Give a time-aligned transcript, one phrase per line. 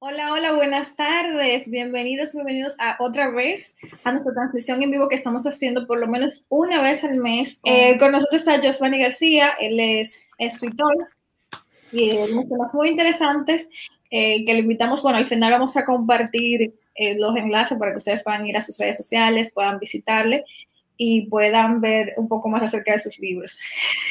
[0.00, 1.68] Hola, hola, buenas tardes.
[1.68, 6.06] Bienvenidos, bienvenidos a otra vez a nuestra transmisión en vivo que estamos haciendo por lo
[6.06, 7.58] menos una vez al mes.
[7.64, 10.94] Eh, con nosotros está Josvani García, él es escritor
[11.90, 13.68] y unos temas muy interesantes
[14.12, 15.02] eh, que le invitamos.
[15.02, 18.62] Bueno, al final vamos a compartir eh, los enlaces para que ustedes puedan ir a
[18.62, 20.44] sus redes sociales, puedan visitarle
[21.00, 23.58] y puedan ver un poco más acerca de sus libros.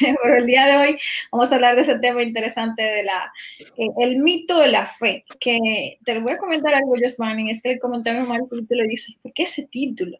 [0.00, 0.98] Pero el día de hoy
[1.30, 3.30] vamos a hablar de ese tema interesante de la,
[3.76, 7.62] eh, el mito de la fe, que te lo voy a comentar algo, Josmani, es
[7.62, 10.18] que el comentario mal el título dice, ¿por qué ese título?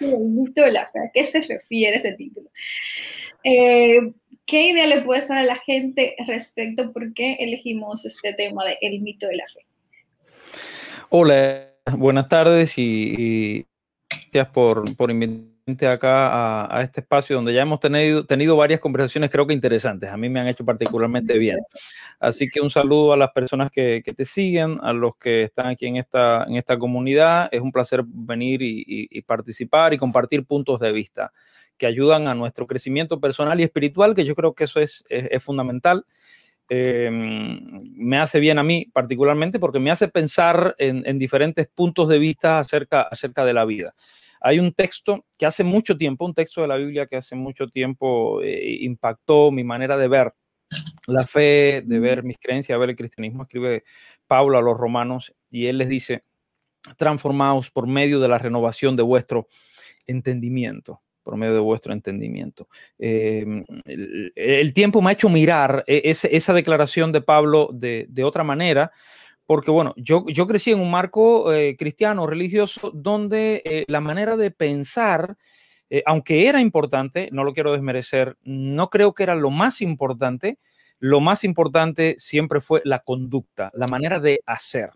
[0.00, 2.50] el mito de la fe, ¿a qué se refiere ese título?
[3.44, 4.12] Eh,
[4.46, 8.64] ¿Qué idea le puedes dar a la gente respecto a por qué elegimos este tema
[8.64, 9.66] de mito de la fe?
[11.08, 13.66] Hola, buenas tardes y
[14.36, 15.56] gracias por, por invitarme
[15.90, 20.10] acá a, este espacio donde ya hemos tenido, tenido varias conversaciones creo que interesantes.
[20.10, 21.58] A mí me han hecho particularmente bien.
[22.20, 25.68] Así que un saludo a las personas que, que te siguen, a los que están
[25.68, 27.48] aquí en esta, en esta comunidad.
[27.50, 31.32] Es un placer venir y, y, participar y compartir puntos de vista
[31.78, 35.28] que ayudan a nuestro crecimiento personal y espiritual, que yo creo que eso es, es,
[35.30, 36.04] es fundamental.
[36.68, 42.08] Eh, me hace bien a mí particularmente porque me hace pensar en, en, diferentes puntos
[42.08, 43.94] de vista acerca, acerca de la vida.
[44.40, 47.68] Hay un texto que hace mucho tiempo, un texto de la Biblia que hace mucho
[47.68, 50.34] tiempo eh, impactó mi manera de ver
[51.06, 53.42] la fe, de ver mis creencias, de ver el cristianismo.
[53.42, 53.84] Escribe
[54.26, 56.24] Pablo a los romanos y él les dice,
[56.96, 59.48] transformaos por medio de la renovación de vuestro
[60.06, 62.68] entendimiento por medio de vuestro entendimiento.
[63.00, 63.44] Eh,
[64.36, 68.92] el, tiempo me ha hecho mirar e, esa declaración de Pablo de, otra manera,
[69.46, 74.36] porque bueno, yo, yo crecí en un marco eh, cristiano, religioso, donde eh, la manera
[74.36, 75.36] de pensar,
[75.88, 80.58] eh, aunque era importante, no lo quiero desmerecer, no creo que era lo más importante,
[80.98, 84.90] lo más importante siempre fue la conducta, la manera de hacer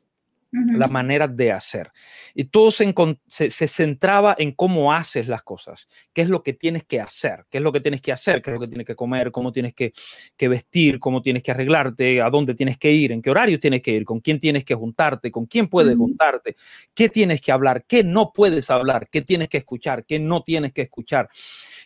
[0.53, 1.93] la manera de hacer.
[2.35, 2.93] Y todo se,
[3.29, 7.47] se, se, centraba en cómo haces las cosas, qué es lo que tienes que hacer,
[7.51, 9.53] qué es lo que tienes que hacer, qué es lo que tienes que comer, cómo
[9.53, 9.93] tienes que,
[10.37, 13.81] que vestir, cómo tienes que arreglarte, a dónde tienes que ir, en qué horario tienes
[13.81, 16.01] que ir, con quién tienes que juntarte, con quién puedes uh -huh.
[16.01, 16.57] juntarte,
[16.95, 20.73] qué tienes que hablar, qué no puedes hablar, qué tienes que escuchar, qué no tienes
[20.73, 21.29] que escuchar.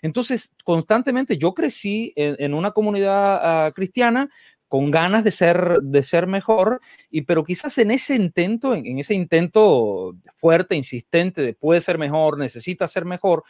[0.01, 4.31] Entonces, constantemente yo crecí en, en una comunidad uh, cristiana
[4.75, 8.99] con ganas de ser, de ser mejor, y, pero quizás en ese intento, en, en,
[8.99, 13.45] ese intento fuerte, insistente de puede ser mejor, necesita ser mejor,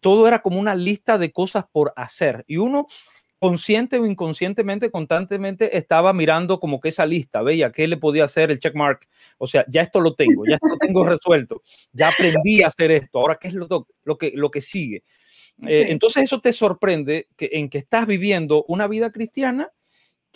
[0.00, 2.44] todo era como una lista de cosas por hacer.
[2.48, 2.88] Y uno,
[3.38, 8.50] consciente o inconscientemente, constantemente estaba mirando como que esa lista, veía qué le podía hacer
[8.50, 9.06] el checkmark.
[9.38, 11.62] O sea, ya esto lo tengo, ya esto lo tengo resuelto,
[11.92, 15.04] ya aprendí a hacer esto, ahora qué es lo, lo, que, lo que sigue.
[15.64, 19.70] Eh, entonces eso te sorprende que, en que estás viviendo una vida cristiana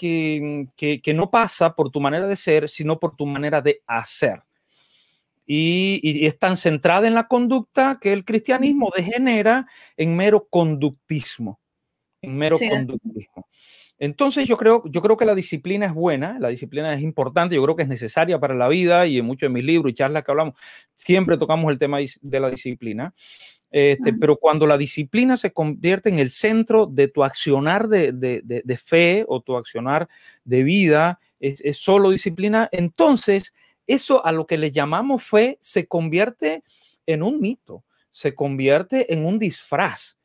[0.00, 3.82] que, que, que, no pasa por tu manera de ser, sino por tu manera de
[3.86, 4.42] hacer.
[5.44, 9.66] Y, y, es tan centrada en la conducta que el cristianismo degenera
[9.98, 11.60] en mero conductismo.
[12.22, 13.46] En mero sí, conductismo.
[13.98, 17.62] Entonces yo creo, yo creo que la disciplina es buena, la disciplina es importante, yo
[17.62, 20.24] creo que es necesaria para la vida y en muchos de mis libros y charlas
[20.24, 20.54] que hablamos,
[20.94, 23.12] siempre tocamos el tema de la disciplina.
[23.70, 28.40] Este, pero cuando la disciplina se convierte en el centro de tu accionar de, de,
[28.42, 30.08] de, de fe o tu accionar
[30.44, 33.54] de vida, es, es, solo disciplina, entonces
[33.86, 36.64] eso a lo que le llamamos fe se convierte
[37.06, 40.16] en un mito, se convierte en un disfraz.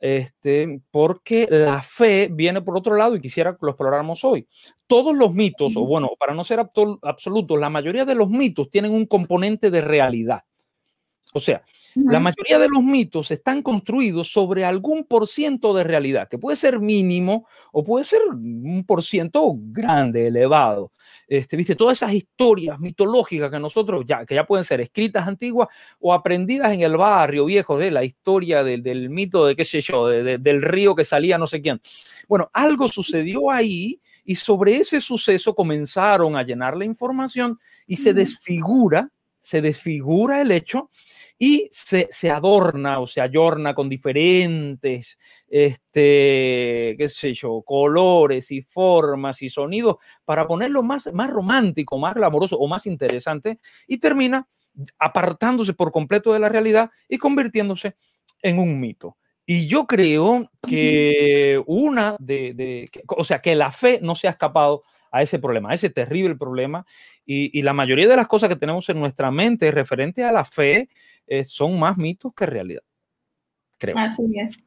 [0.00, 4.46] Este, porque la fe viene por otro lado y quisiera que lo exploráramos hoy.
[4.86, 6.60] Todos los mitos, o bueno, para no ser
[7.02, 10.44] absolutos, la mayoría de los mitos tienen un componente de realidad.
[11.34, 11.62] O sea,
[11.96, 12.12] uh -huh.
[12.12, 16.56] la mayoría de los mitos están construidos sobre algún por ciento de realidad, que puede
[16.56, 20.92] ser mínimo o puede ser un por ciento grande, elevado.
[21.26, 21.76] Este, ¿viste?
[21.76, 25.68] Todas esas historias mitológicas que nosotros ya, que ya pueden ser escritas antiguas
[26.00, 29.80] o aprendidas en el barrio viejo, de la historia del, del mito de qué sé
[29.80, 31.80] yo, de, de, del río que salía no sé quién.
[32.28, 37.96] Bueno, algo sucedió ahí y sobre ese suceso comenzaron a llenar la información y uh
[37.96, 38.02] -huh.
[38.02, 39.10] se desfigura,
[39.40, 40.90] se desfigura el hecho
[41.38, 48.62] y se, se, adorna o se ayorna con diferentes, este, qué sé yo, colores y
[48.62, 54.48] formas y sonidos para ponerlo más, más romántico, más glamoroso o más interesante y termina
[54.98, 57.96] apartándose por completo de la realidad y convirtiéndose
[58.42, 59.16] en un mito.
[59.46, 64.32] Y yo creo que una de, de, o sea, que la fe no se ha
[64.32, 66.86] escapado a ese problema, a ese terrible problema.
[67.24, 70.44] Y, y, la mayoría de las cosas que tenemos en nuestra mente referente a la
[70.44, 70.88] fe
[71.26, 72.82] eh, son más mitos que realidad.
[73.78, 73.96] Creo.
[73.98, 74.58] Así es.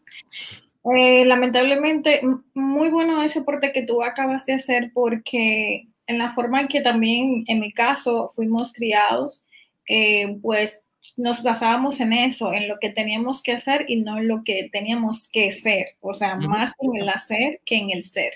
[0.96, 2.22] Eh, lamentablemente,
[2.54, 6.82] muy bueno ese aporte que tú acabas de hacer porque en la forma en que
[6.82, 9.46] también en mi caso fuimos criados,
[9.88, 10.84] eh, pues
[11.18, 14.70] nos basábamos en eso, en lo que teníamos que hacer y no en lo que
[14.72, 18.34] teníamos que ser, o sea, más en el hacer que en el ser.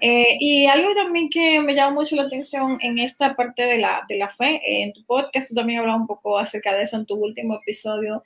[0.00, 4.02] Eh, y algo también que me llama mucho la atención en esta parte de la,
[4.08, 7.06] de la fe, en tu podcast tú también hablabas un poco acerca de eso en
[7.06, 8.22] tu último episodio,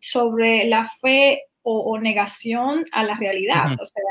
[0.00, 4.02] sobre la fe o, negación a la realidad, o sea,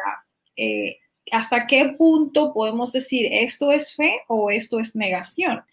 [0.55, 0.97] eh,
[1.31, 5.63] hasta qué punto podemos decir esto es fe o esto es negación.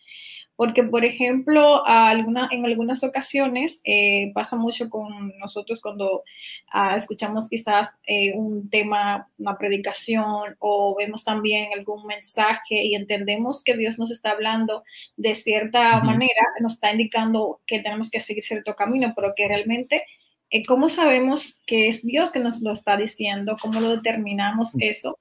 [0.57, 6.25] Porque, por ejemplo, alguna, en algunas ocasiones eh, pasa mucho con nosotros cuando
[6.73, 13.63] ah, escuchamos quizás eh, un tema, una predicación o vemos también algún mensaje y entendemos
[13.63, 14.83] que Dios nos está hablando
[15.19, 20.05] de cierta manera, nos está indicando que tenemos que seguir cierto camino, pero que realmente,
[20.49, 23.57] eh, ¿cómo sabemos que es Dios que nos lo está diciendo?
[23.61, 24.79] ¿Cómo lo determinamos mm.
[24.81, 25.19] eso?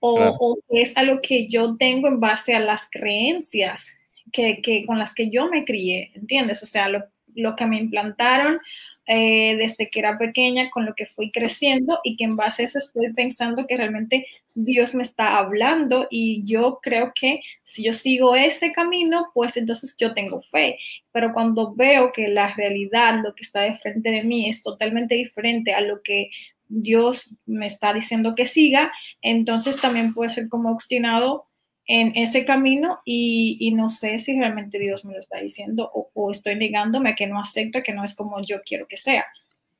[0.00, 3.97] O, o es algo que yo tengo en base a las creencias
[4.32, 6.62] que, con las que yo me crié, ¿entiendes?
[6.62, 8.58] O sea, lo, que me implantaron
[9.06, 12.66] eh, desde que era pequeña, con lo que fui creciendo y que en base a
[12.66, 17.92] eso estoy pensando que realmente Dios me está hablando y yo creo que si yo
[17.92, 20.78] sigo ese camino, pues entonces yo tengo fe.
[21.12, 25.14] Pero cuando veo que la realidad, lo que está de frente de mí es totalmente
[25.14, 26.30] diferente a lo que
[26.68, 28.92] Dios me está diciendo que siga,
[29.22, 31.47] entonces también puede ser como obstinado
[31.88, 36.54] en ese camino y, no sé si realmente Dios me lo está diciendo o, estoy
[36.54, 39.24] negándome que no acepto, que no es como yo quiero que sea.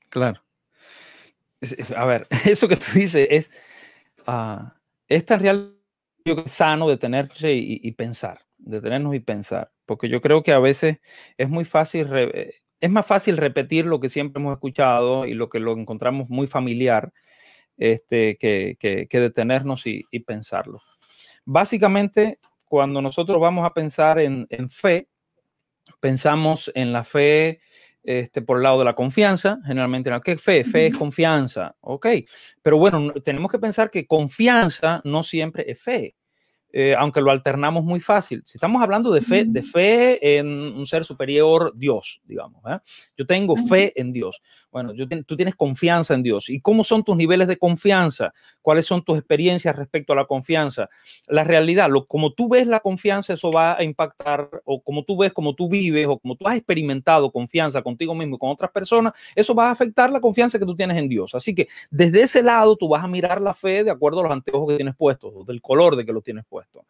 [0.08, 0.42] Claro.
[1.94, 3.50] A ver, eso que tú dices es,
[4.26, 4.70] uh,
[5.06, 5.76] es tan real,
[6.24, 10.98] yo creo, sano detenerse y, pensar, detenernos y pensar, porque yo creo que a veces
[11.36, 12.08] es muy fácil,
[12.80, 16.46] es más fácil repetir lo que siempre hemos escuchado y lo que lo encontramos muy
[16.46, 17.12] familiar
[17.76, 20.80] este, que, que, detenernos y, y pensarlo.
[21.50, 25.08] Básicamente, cuando nosotros vamos a pensar en, fe,
[25.98, 27.62] pensamos en la fe
[28.02, 30.62] este, por el lado de la confianza, generalmente, ¿qué fe?
[30.62, 32.06] Fe es confianza, ok.
[32.60, 36.16] Pero bueno, tenemos que pensar que confianza no siempre es fe.
[36.70, 38.42] Eh, aunque lo alternamos muy fácil.
[38.44, 42.62] Si estamos hablando de fe, de fe en un ser superior, Dios, digamos.
[42.68, 42.78] ¿eh?
[43.16, 44.42] Yo tengo fe en Dios.
[44.70, 44.92] Bueno,
[45.26, 46.50] tú tienes confianza en Dios.
[46.50, 48.34] ¿Y cómo son tus niveles de confianza?
[48.60, 50.90] ¿Cuáles son tus experiencias respecto a la confianza?
[51.26, 55.16] La realidad, lo, como tú ves la confianza, eso va a impactar, o como tú
[55.16, 58.70] ves, como tú vives, o como tú has experimentado confianza contigo mismo y con otras
[58.70, 61.34] personas, eso va a afectar la confianza que tú tienes en Dios.
[61.34, 64.32] Así que desde ese lado tú vas a mirar la fe de acuerdo a los
[64.32, 66.84] anteojos que tienes puestos, del color de que lo tienes puesto.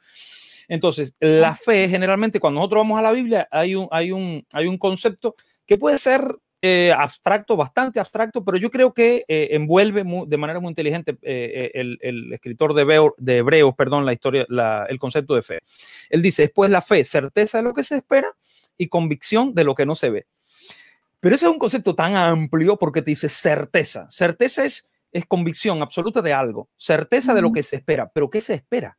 [0.67, 4.67] Entonces, la fe, generalmente, cuando nosotros vamos a la Biblia, hay un, hay un, hay
[4.67, 5.35] un concepto
[5.65, 6.23] que puede ser
[6.61, 11.71] eh, abstracto, bastante abstracto, pero yo creo que eh, envuelve de manera muy inteligente eh,
[11.73, 14.45] el, escritor de, de, Hebreos, perdón, la historia,
[14.89, 15.61] el concepto de fe.
[16.11, 18.29] Él dice, después la fe, certeza de lo que se espera
[18.77, 20.27] y convicción de lo que no se ve.
[21.21, 24.09] Pero ese es un concepto tan amplio porque te dice certeza.
[24.11, 28.11] Certeza es, es convicción absoluta de algo, certeza de lo que se espera.
[28.13, 28.99] Pero ¿qué se espera?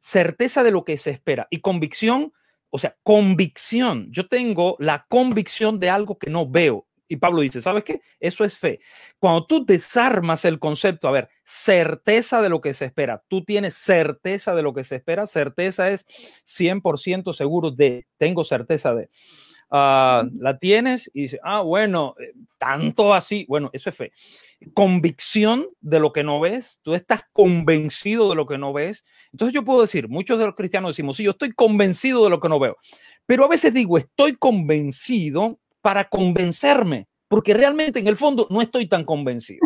[0.00, 2.32] Certeza de lo que se espera y convicción
[2.74, 4.08] o sea, convicción.
[4.10, 6.88] Yo tengo la convicción de algo que no veo.
[7.06, 8.00] Y Pablo dice, ¿sabes qué?
[8.18, 8.80] Eso es fe.
[9.20, 13.74] Cuando tú desarmas el concepto, a ver, certeza de lo que se espera, tú tienes
[13.74, 16.04] certeza de lo que se espera, certeza es
[16.44, 19.08] 100% seguro de, tengo certeza de.
[19.76, 24.12] Ah, la tienes y dices, ah, bueno, eh, tanto así, bueno, eso es fe.
[24.72, 29.02] Convicción de lo que no ves, tú estás convencido de lo que no ves.
[29.32, 32.38] Entonces yo puedo decir, muchos de los cristianos decimos, sí, yo estoy convencido de lo
[32.38, 32.76] que no veo,
[33.26, 38.86] pero a veces digo, estoy convencido para convencerme, porque realmente en el fondo no estoy
[38.86, 39.58] tan convencido.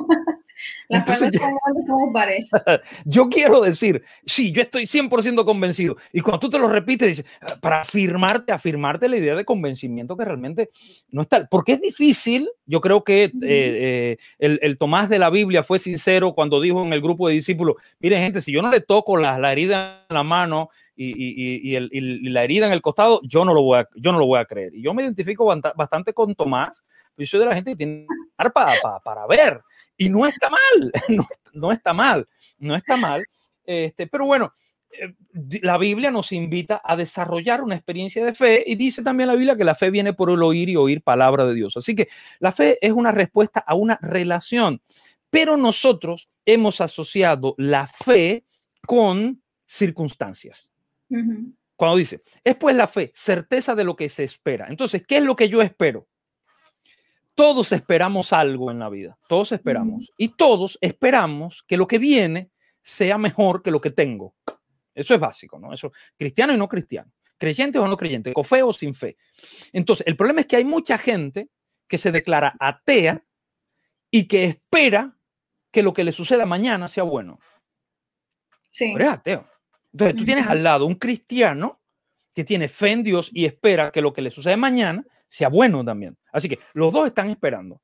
[0.89, 1.33] Entonces,
[3.05, 5.97] yo quiero decir, sí, yo estoy 100% convencido.
[6.13, 7.27] Y cuando tú te lo repites, dices,
[7.61, 10.71] para afirmarte, afirmarte la idea de convencimiento que realmente
[11.11, 11.47] no está.
[11.47, 15.79] Porque es difícil, yo creo que eh, eh, el, el, Tomás de la Biblia fue
[15.79, 19.17] sincero cuando dijo en el grupo de discípulos, miren gente, si yo no le toco
[19.17, 23.55] la, la herida en la mano y, y, la herida en el costado, yo no,
[23.55, 24.75] lo voy a, yo no lo voy a creer.
[24.75, 25.47] Y yo me identifico
[25.77, 26.85] bastante con Tomás,
[27.17, 28.07] yo soy de la gente que tiene
[28.53, 29.61] para, para, para ver.
[29.97, 30.93] Y no está mal,
[31.53, 32.29] no, está mal,
[32.59, 33.25] no está mal.
[33.65, 34.53] Este, pero bueno,
[34.91, 35.15] eh,
[35.63, 39.57] la Biblia nos invita a desarrollar una experiencia de fe y dice también la Biblia
[39.57, 41.77] que la fe viene por el oír y oír palabra de Dios.
[41.77, 44.81] Así que la fe es una respuesta a una relación,
[45.31, 48.45] pero nosotros hemos asociado la fe
[48.87, 50.71] con circunstancias.
[51.77, 54.67] Cuando dice, es pues la fe, certeza de lo que se espera.
[54.69, 56.09] Entonces, ¿qué es lo que yo espero?
[57.39, 60.13] Todos esperamos algo en la vida, todos esperamos.
[60.17, 62.51] Y todos esperamos que lo que viene
[62.83, 64.35] sea mejor que lo que tengo.
[64.93, 65.73] Eso es básico, ¿no?
[65.73, 69.17] Eso, cristiano y no cristiano, creyentes o no creyentes, con fe o sin fe.
[69.73, 71.49] Entonces, el problema es que hay mucha gente
[71.87, 73.25] que se declara atea
[74.11, 75.17] y que espera
[75.71, 77.39] que lo que le suceda mañana sea bueno.
[78.69, 78.91] Sí.
[78.95, 79.49] Pero es ateo.
[79.93, 81.81] Entonces, tú tienes al lado un cristiano
[82.35, 85.85] que tiene fe en Dios y espera que lo que le suceda mañana sea bueno
[85.85, 86.17] también.
[86.33, 87.81] Así que los dos están esperando.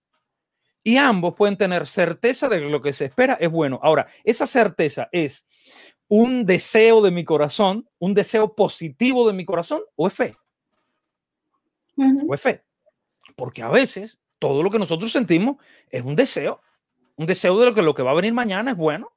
[0.83, 3.81] Y ambos pueden tener certeza de que lo que se espera es bueno.
[3.83, 5.47] Ahora, esa certeza es
[6.09, 10.37] un deseo de mi corazón, un deseo positivo de mi corazón, o es fe.
[12.29, 12.65] O es fe.
[13.35, 15.57] Porque a veces todo lo que nosotros sentimos
[15.91, 16.61] es un deseo,
[17.17, 19.13] un deseo de lo que lo que va a venir mañana es bueno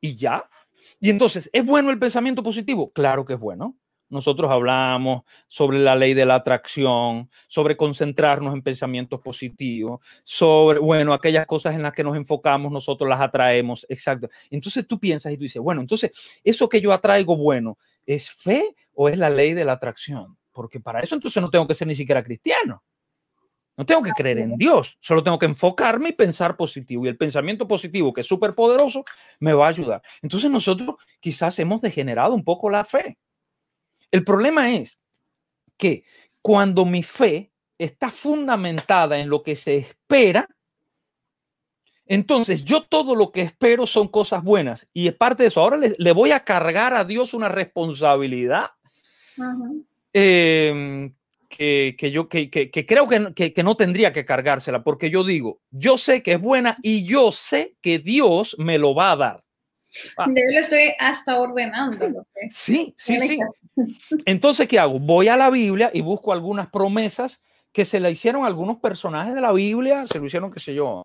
[0.00, 0.50] y ya.
[0.98, 2.92] Y entonces, ¿es bueno el pensamiento positivo?
[2.92, 3.76] Claro que es bueno
[4.12, 11.14] nosotros hablamos sobre la ley de la atracción, sobre concentrarnos en pensamientos positivos, sobre, bueno,
[11.14, 14.28] aquellas cosas en las que nos enfocamos, nosotros las atraemos, exacto.
[14.50, 16.12] Entonces tú piensas y tú dices, bueno, entonces,
[16.44, 20.36] ¿eso que yo atraigo bueno es fe o es la ley de la atracción?
[20.52, 22.82] Porque para eso entonces no tengo que ser ni siquiera cristiano.
[23.78, 27.06] No tengo que creer en Dios, solo tengo que enfocarme y pensar positivo.
[27.06, 29.06] Y el pensamiento positivo, que es súper poderoso,
[29.40, 30.02] me va a ayudar.
[30.20, 33.16] Entonces nosotros quizás hemos degenerado un poco la fe.
[34.12, 35.00] El problema es
[35.76, 36.04] que
[36.42, 40.48] cuando mi fe está fundamentada en lo que se espera,
[42.04, 45.62] entonces yo todo lo que espero son cosas buenas y es parte de eso.
[45.62, 48.70] Ahora le, voy a cargar a Dios una responsabilidad
[50.12, 51.14] em,
[51.48, 52.50] que, yo que,
[52.86, 56.76] creo que, que no tendría que cargársela porque yo digo, yo sé que es buena
[56.82, 59.40] y yo sé que Dios me lo va a dar.
[60.16, 60.26] Ah.
[60.26, 62.26] Yo lo estoy hasta ordenando.
[62.50, 63.38] Sí, sí, sí.
[64.24, 64.98] Entonces, ¿qué hago?
[64.98, 69.34] Voy a la Biblia y busco algunas promesas que se le hicieron a algunos personajes
[69.34, 71.02] de la Biblia, se lo hicieron, qué sé yo,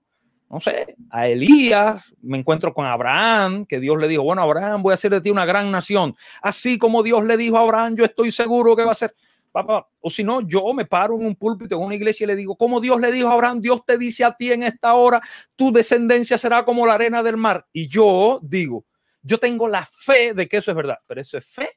[0.49, 4.91] no sé, a Elías, me encuentro con Abraham, que Dios le dijo, bueno, Abraham, voy
[4.91, 6.15] a hacer de ti una gran nación.
[6.41, 9.13] Así como Dios le dijo a Abraham, yo estoy seguro que va a ser.
[9.99, 12.55] O si no, yo me paro en un púlpito en una iglesia y le digo,
[12.55, 15.21] como Dios le dijo a Abraham, Dios te dice a ti en esta hora,
[15.55, 17.65] tu descendencia será como la arena del mar.
[17.71, 18.85] Y yo digo,
[19.21, 21.69] yo tengo la fe de que eso es verdad, pero eso es fe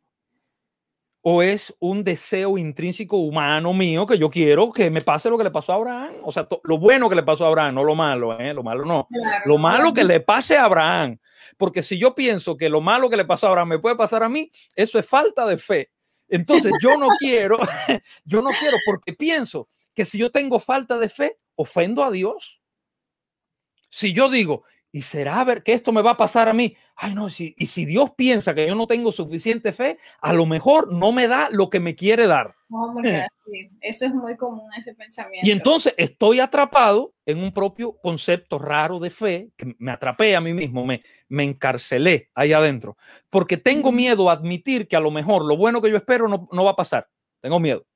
[1.22, 5.44] o es un deseo intrínseco humano mío que yo quiero que me pase lo que
[5.44, 6.12] le pasó a Abraham.
[6.22, 8.54] O sea, lo bueno que le pasó a Abraham, no lo malo, ¿eh?
[8.54, 9.06] lo malo no.
[9.44, 11.18] lo malo que le pase a Abraham.
[11.58, 14.22] Porque si yo pienso que lo malo que le pasó a Abraham me puede pasar
[14.22, 15.90] a mí, eso es falta de fe.
[16.30, 17.58] Entonces yo no quiero,
[18.24, 22.60] yo no quiero porque pienso que si yo tengo falta de fe, ofendo a Dios.
[23.88, 26.76] Si yo digo, ¿y será ver que esto me va a pasar a mí?
[26.96, 30.46] Ay, no, si, y si Dios piensa que yo no tengo suficiente fe, a lo
[30.46, 32.54] mejor no me da lo que me quiere dar.
[33.80, 35.46] Eso es muy común, ese pensamiento.
[35.46, 40.40] Y entonces estoy atrapado en un propio concepto raro de fe, que me atrapé a
[40.40, 42.96] mí mismo, me, me encarcelé ahí adentro,
[43.28, 46.48] porque tengo miedo a admitir que a lo mejor lo bueno que yo espero no,
[46.52, 47.08] no va a pasar.
[47.40, 47.86] Tengo miedo.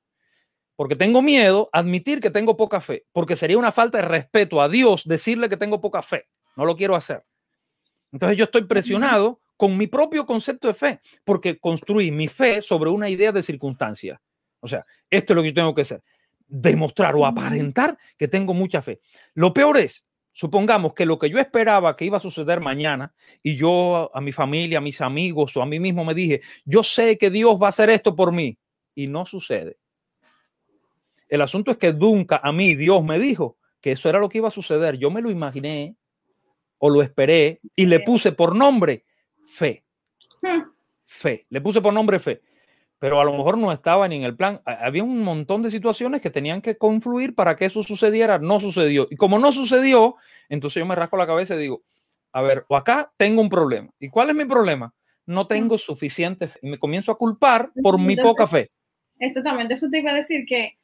[0.75, 4.61] Porque tengo miedo a admitir que tengo poca fe, porque sería una falta de respeto
[4.61, 6.25] a Dios decirle que tengo poca fe.
[6.55, 7.23] No lo quiero hacer.
[8.11, 12.89] Entonces yo estoy presionado con mi propio concepto de fe, porque construí mi fe sobre
[12.89, 14.21] una idea de circunstancia.
[14.59, 16.01] O sea, esto es lo que yo tengo que hacer,
[16.47, 18.99] demostrar o aparentar que tengo mucha fe.
[19.33, 23.55] Lo peor es, supongamos que lo que yo esperaba que iba a suceder mañana y
[23.55, 27.17] yo a mi familia, a mis amigos o a mí mismo me dije, yo sé
[27.17, 28.57] que Dios va a hacer esto por mí
[28.93, 29.77] y no sucede.
[31.27, 34.39] El asunto es que nunca a mí Dios me dijo que eso era lo que
[34.39, 34.97] iba a suceder.
[34.97, 35.95] Yo me lo imaginé
[36.85, 39.05] o lo esperé y le puse por nombre
[39.43, 39.83] fe.
[40.43, 40.69] Hmm.
[41.03, 41.47] Fe.
[41.49, 42.41] Le puse por nombre fe.
[42.99, 44.61] Pero a lo mejor no estaba ni en el plan.
[44.65, 48.37] Había un montón de situaciones que tenían que confluir para que eso sucediera.
[48.37, 49.07] No sucedió.
[49.09, 50.15] Y como no sucedió,
[50.47, 51.81] entonces yo me rasco la cabeza y digo,
[52.31, 53.89] a ver, o acá tengo un problema.
[53.99, 54.93] ¿Y cuál es mi problema?
[55.25, 56.59] No tengo suficiente fe.
[56.61, 58.69] Y me comienzo a culpar por mi poca fe.
[59.17, 60.77] Exactamente, eso te iba a decir que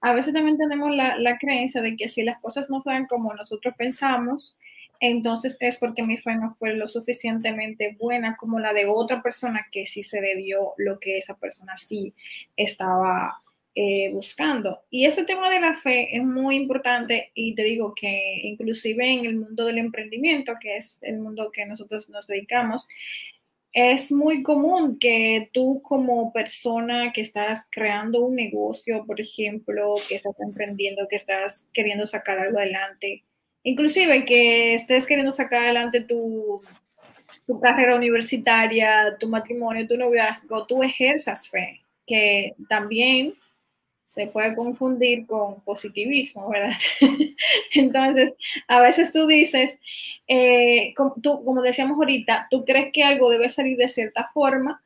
[0.00, 3.34] a veces también tenemos la, la creencia de que si las cosas no salen como
[3.34, 4.56] nosotros pensamos,
[5.02, 9.66] entonces es porque mi fe no fue lo suficientemente buena como la de otra persona
[9.72, 12.14] que sí se le dio lo que esa persona sí
[12.56, 13.42] estaba
[13.74, 14.84] eh, buscando.
[14.90, 19.26] Y ese tema de la fe es muy importante y te digo que inclusive en
[19.26, 22.86] el mundo del emprendimiento, que es el mundo que nosotros nos dedicamos,
[23.72, 30.14] es muy común que tú como persona que estás creando un negocio, por ejemplo, que
[30.14, 33.24] estás emprendiendo, que estás queriendo sacar algo adelante,
[33.62, 36.62] inclusive que estés queriendo sacar adelante tu,
[37.46, 43.34] tu carrera universitaria, tu matrimonio, tu noviazgo, tú ejerzas fe, que también
[44.04, 46.76] se puede confundir con positivismo, ¿verdad?
[47.74, 48.34] Entonces,
[48.68, 49.78] a veces tú dices,
[50.28, 54.82] eh, como, tú, como decíamos ahorita, tú crees que algo debe salir de cierta forma,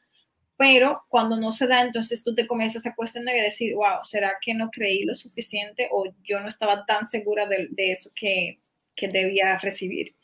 [0.57, 4.35] pero cuando no se da, entonces tú te comienzas a cuestionar y decir, wow, ¿será
[4.41, 8.61] que no creí lo suficiente o yo no estaba tan segura de, eso que,
[8.97, 10.15] que, debía recibir?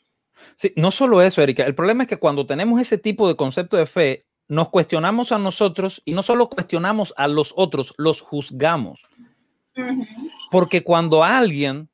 [0.55, 3.77] Sí, no solo eso, Erika, el problema es que cuando tenemos ese tipo de concepto
[3.77, 9.01] de fe, nos cuestionamos a nosotros y no solo cuestionamos a los otros, los juzgamos.
[10.51, 11.89] Porque cuando alguien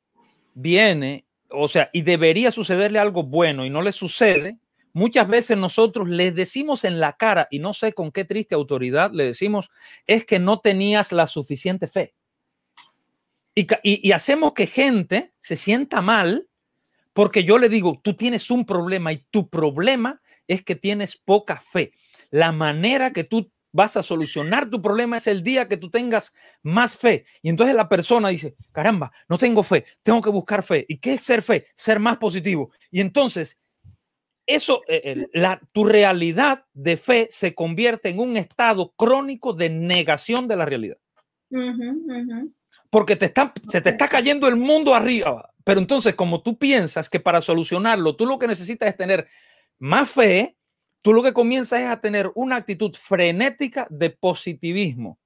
[0.54, 4.58] viene, o sea, y debería sucederle algo bueno y no le sucede,
[4.92, 9.12] muchas veces nosotros le decimos en la cara, y no sé con qué triste autoridad
[9.12, 9.70] le decimos,
[10.06, 12.14] es que no tenías la suficiente fe.
[13.54, 16.48] Y, y, hacemos que gente se sienta mal
[17.12, 21.60] porque yo le digo, tú tienes un problema y tu problema es que tienes poca
[21.60, 21.92] fe.
[22.30, 26.34] La manera que tú vas a solucionar tu problema es el día que tú tengas
[26.62, 27.24] más fe.
[27.42, 30.84] Y entonces la persona dice, caramba, no tengo fe, tengo que buscar fe.
[30.88, 31.66] ¿Y qué es ser fe?
[31.76, 32.70] Ser más positivo.
[32.90, 33.58] Y entonces,
[34.46, 40.48] eso, eh, la, tu realidad de fe se convierte en un estado crónico de negación
[40.48, 40.98] de la realidad.
[42.90, 45.52] Porque te está, se te está cayendo el mundo arriba.
[45.64, 49.28] Pero entonces, como tú piensas que para solucionarlo, tú lo que necesitas es tener
[49.78, 50.56] más fe,
[51.02, 55.18] tú lo que comienzas es a tener una actitud frenética de positivismo.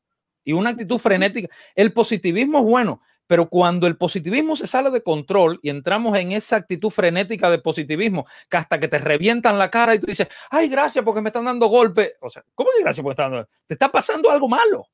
[0.45, 1.49] Y una actitud frenética.
[1.75, 6.33] El positivismo es bueno, pero cuando el positivismo se sale de control y entramos en
[6.33, 10.29] esa actitud frenética de positivismo, que hasta que te revientan la cara y tú dices,
[10.51, 12.17] ay, gracias porque me están dando golpe.
[12.21, 13.49] O sea, ¿cómo que gracias porque están dando?
[13.67, 14.89] Te está pasando algo malo.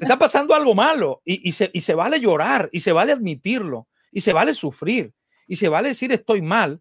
[0.00, 1.22] Está pasando algo malo.
[1.24, 5.12] Y, se, y se vale llorar, y se vale admitirlo, y se vale sufrir,
[5.46, 6.80] y se vale decir estoy mal,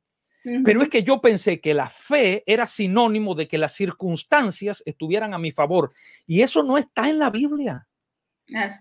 [0.64, 5.34] pero es que yo pensé que la fe era sinónimo de que las circunstancias estuvieran
[5.34, 5.92] a mi favor.
[6.28, 7.88] Y eso no está en la Biblia.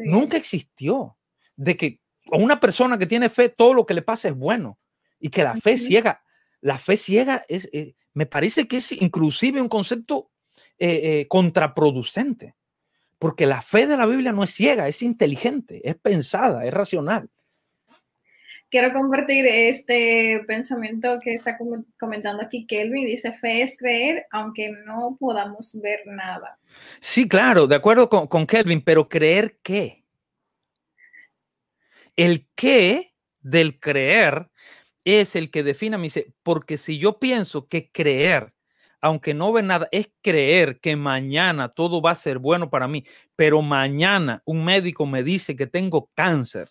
[0.00, 1.16] Nunca existió.
[1.56, 4.78] De que a una persona que tiene fe, todo lo que le pasa es bueno.
[5.18, 6.23] Y que la fe ciega,
[6.61, 10.30] la fe ciega es, eh, me parece que es inclusive un concepto
[10.78, 12.56] eh, eh, contraproducente.
[13.25, 17.31] Porque la fe de la Biblia no es ciega, es inteligente, es pensada, es racional
[18.75, 21.57] quiero compartir este pensamiento que está
[21.96, 23.07] comentando aquí Kelvin.
[23.07, 26.59] Dice, fe es creer aunque no podamos ver nada.
[26.98, 30.03] Sí, claro, de acuerdo con, Kelvin, pero creer qué?
[32.16, 34.51] El qué del creer
[35.05, 38.54] es el que define, me dice, porque si yo pienso que creer,
[39.05, 43.05] aunque no ve nada, es creer que mañana todo va a ser bueno para mí,
[43.37, 46.71] pero mañana un médico me dice que tengo cáncer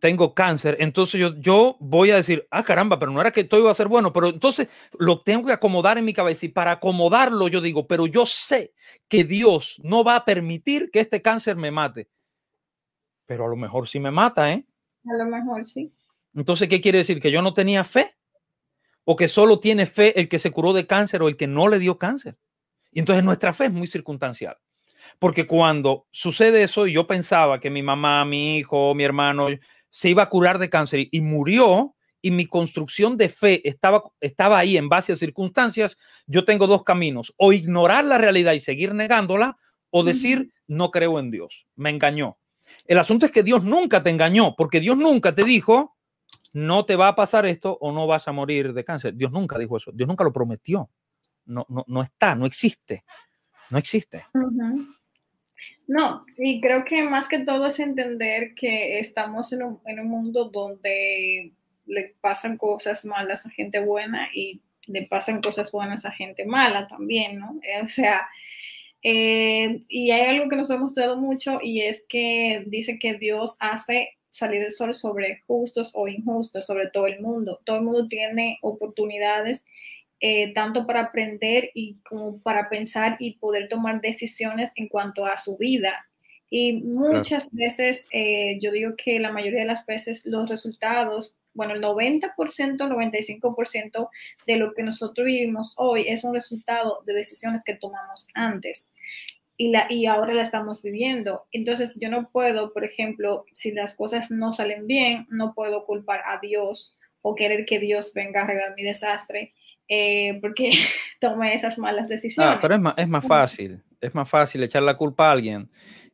[0.00, 3.60] tengo cáncer, entonces yo, yo voy a decir, ah, caramba, pero no era que todo
[3.60, 6.72] iba a ser bueno, pero entonces lo tengo que acomodar en mi cabeza y para
[6.72, 8.74] acomodarlo yo digo, pero yo sé
[9.08, 12.10] que Dios no va a permitir que este cáncer me mate,
[13.26, 14.64] pero a lo mejor sí me mata, ¿eh?
[15.08, 15.92] A lo mejor sí.
[16.34, 17.20] Entonces, ¿qué quiere decir?
[17.20, 18.14] ¿Que yo no tenía fe?
[19.04, 21.68] ¿O que solo tiene fe el que se curó de cáncer o el que no
[21.68, 22.36] le dio cáncer?
[22.92, 24.56] Y entonces nuestra fe es muy circunstancial.
[25.18, 29.48] Porque cuando sucede eso, yo pensaba que mi mamá, mi hijo, mi hermano
[29.90, 34.58] se iba a curar de cáncer y murió y mi construcción de fe estaba, estaba
[34.58, 38.94] ahí en base a circunstancias, yo tengo dos caminos, o ignorar la realidad y seguir
[38.94, 39.56] negándola,
[39.90, 42.38] o decir, no creo en Dios, me engañó.
[42.84, 45.96] El asunto es que Dios nunca te engañó, porque Dios nunca te dijo,
[46.52, 49.14] no te va a pasar esto o no vas a morir de cáncer.
[49.14, 50.90] Dios nunca dijo eso, Dios nunca lo prometió.
[51.46, 53.04] No, no, no está, no existe,
[53.70, 54.24] no existe.
[55.86, 60.08] No, y creo que más que todo es entender que estamos en un, en un
[60.08, 61.52] mundo donde
[61.86, 66.86] le pasan cosas malas a gente buena y le pasan cosas buenas a gente mala
[66.86, 67.58] también, ¿no?
[67.62, 68.28] Eh, o sea,
[69.02, 73.56] eh, y hay algo que nos ha mostrado mucho y es que dice que Dios
[73.58, 77.60] hace salir el sol sobre justos o injustos, sobre todo el mundo.
[77.64, 79.64] Todo el mundo tiene oportunidades
[80.22, 85.38] eh, tanto para aprender y como para pensar y poder tomar decisiones en cuanto a
[85.38, 86.06] su vida.
[86.50, 91.74] Y muchas veces, eh, yo digo que la mayoría de las veces los resultados, bueno,
[91.74, 94.10] el 90%, 95%
[94.46, 98.90] de lo que nosotros vivimos hoy es un resultado de decisiones que tomamos antes.
[99.60, 101.44] Y, la, y ahora la estamos viviendo.
[101.52, 106.22] Entonces, yo no puedo, por ejemplo, si las cosas no salen bien, no puedo culpar
[106.24, 109.52] a Dios o querer que Dios venga a arreglar mi desastre
[109.86, 110.70] eh, porque
[111.20, 112.54] tome esas malas decisiones.
[112.56, 115.68] Ah, pero es más, es más fácil, es más fácil echar la culpa a alguien.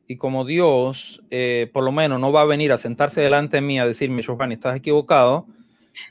[0.07, 3.61] Y como Dios, eh, por lo menos, no va a venir a sentarse delante de
[3.61, 5.47] mí a decirme, Giovanni, estás equivocado,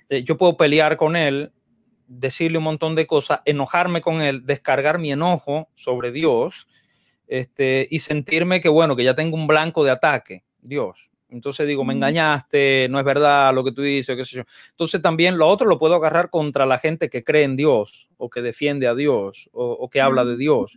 [0.09, 1.53] eh, yo puedo pelear con él,
[2.07, 6.67] decirle un montón de cosas, enojarme con él, descargar mi enojo sobre Dios
[7.27, 10.45] este, y sentirme que, bueno, que ya tengo un blanco de ataque.
[10.61, 14.43] Dios, Entonces digo, me engañaste, no es verdad lo que tú dices, qué sé yo.
[14.71, 18.31] Entonces también lo otro lo puedo agarrar contra la gente que cree en Dios o
[18.31, 20.73] que defiende a Dios o, que habla de Dios.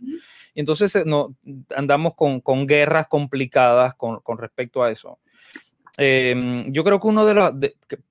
[0.54, 1.36] Y entonces eh, no,
[1.74, 5.18] andamos con, guerras complicadas con, respecto a eso.
[5.96, 7.52] Em, yo creo que uno de los,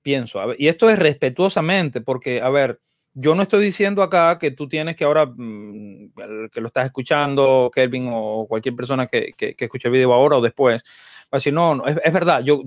[0.02, 2.80] pienso, y esto es respetuosamente, porque, a ver,
[3.12, 6.12] yo no estoy diciendo acá que tú tienes que ahora, mm,
[6.52, 10.40] que lo estás escuchando, Kelvin o cualquier persona que, que, escuche el video ahora o
[10.40, 10.82] después,
[11.24, 12.62] va a decir, no, no es, verdad, yo,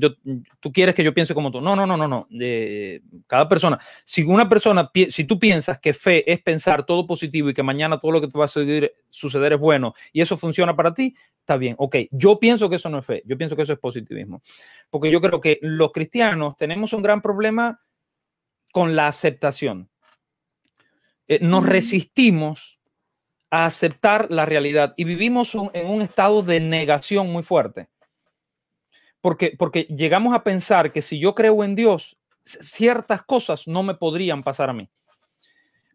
[0.60, 1.62] tú quieres que yo piense como tú.
[1.62, 2.27] No, no, no, no, no.
[3.27, 7.53] cada persona, si una persona, si tú piensas que fe es pensar todo positivo y
[7.53, 10.75] que mañana todo lo que te va a suceder, suceder es bueno y eso funciona
[10.75, 11.75] para ti, está bien.
[11.77, 14.43] Ok, yo pienso que eso no es fe, yo pienso que eso es positivismo.
[14.89, 17.79] Porque yo creo que los cristianos tenemos un gran problema
[18.71, 19.89] con la aceptación
[21.27, 22.79] eh, nos resistimos
[23.49, 27.88] a aceptar la realidad y vivimos en un estado de negación muy fuerte.
[29.21, 33.93] Porque, porque llegamos a pensar que si yo creo en Dios, ciertas cosas no me
[33.93, 34.89] podrían pasar a mí.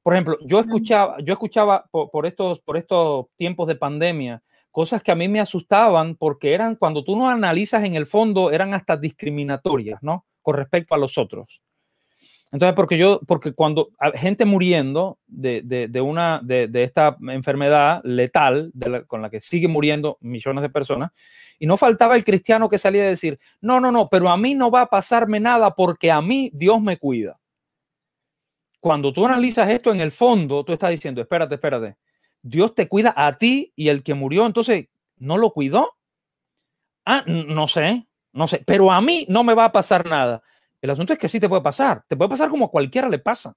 [0.02, 5.10] Por ejemplo, yo escuchaba, yo escuchaba por, estos, por estos tiempos de pandemia cosas que
[5.10, 8.96] a mí me asustaban porque eran, cuando tú no analizas en el fondo, eran hasta
[8.96, 10.24] discriminatorias, ¿no?
[10.40, 11.62] Con respecto a los otros.
[12.50, 18.72] Entonces, porque yo, porque cuando gente muriendo de, de, una, de, esta enfermedad letal
[19.06, 21.10] con la que siguen muriendo millones de personas,
[21.58, 24.54] y no faltaba el cristiano que salía a decir, no, no, no, pero a mí
[24.54, 27.38] no va a pasarme nada porque a mí Dios me cuida.
[28.80, 31.96] Cuando tú analizas esto en el fondo, tú estás diciendo, espérate, espérate,
[32.40, 35.96] Dios te cuida a ti y el que murió, entonces, ¿no lo cuidó?
[37.04, 40.42] Ah, no sé, no sé, pero a mí no me va a pasar nada.
[40.80, 43.18] El asunto es que sí te puede pasar, te puede pasar como a cualquiera le
[43.18, 43.56] pasa.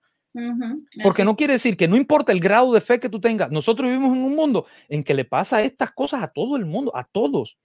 [1.03, 3.89] Porque no quiere decir que no importa el grado de fe que tú tengas, nosotros
[3.89, 7.03] vivimos en un mundo en que le pasa estas cosas a todo el mundo, a
[7.03, 7.57] todos.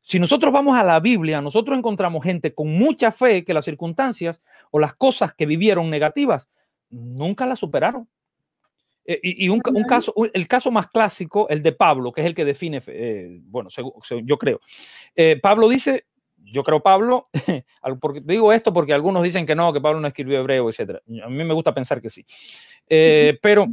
[0.00, 4.40] Si nosotros vamos a la Biblia, nosotros encontramos gente con mucha fe que las circunstancias
[4.70, 6.48] o las cosas que vivieron negativas
[6.88, 8.08] nunca las superaron.
[9.04, 12.44] Eh, y, un, caso, el caso más clásico, el de Pablo, que es el que
[12.44, 13.68] define, eh, bueno,
[14.24, 14.60] yo creo.
[15.14, 16.06] Eh, Pablo dice,
[16.52, 17.28] yo creo Pablo,
[18.22, 21.00] digo esto porque algunos dicen que no, que Pablo no escribió hebreo, etc.
[21.24, 22.24] A mí me gusta pensar que sí.
[22.88, 23.66] Eh, pero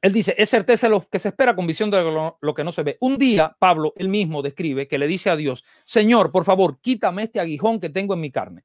[0.00, 2.82] él dice, es certeza lo que se espera con visión de lo, que no se
[2.82, 2.96] ve.
[3.00, 7.24] Un día, Pablo, él mismo describe que le dice a Dios, Señor, por favor, quítame
[7.24, 8.64] este aguijón que tengo en mi carne.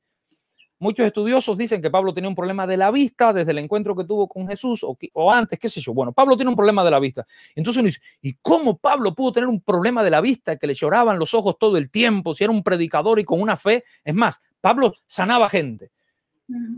[0.81, 4.03] Muchos estudiosos dicen que Pablo tenía un problema de la vista desde el encuentro que
[4.03, 5.93] tuvo con Jesús o, antes, qué sé yo.
[5.93, 7.27] Bueno, Pablo tiene un problema de la vista.
[7.53, 10.73] Entonces uno dice, ¿y cómo Pablo pudo tener un problema de la vista que le
[10.73, 13.83] lloraban los ojos todo el tiempo, si era un predicador y con una fe?
[14.03, 15.91] Es más, Pablo sanaba gente.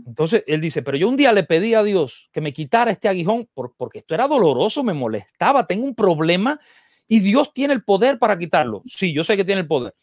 [0.06, 3.08] Entonces él dice, pero yo un día le pedí a Dios que me quitara este
[3.08, 6.60] aguijón porque esto era doloroso, me molestaba, tengo un problema
[7.08, 8.82] y Dios tiene el poder para quitarlo.
[8.84, 9.94] Sí, yo sé que tiene el poder.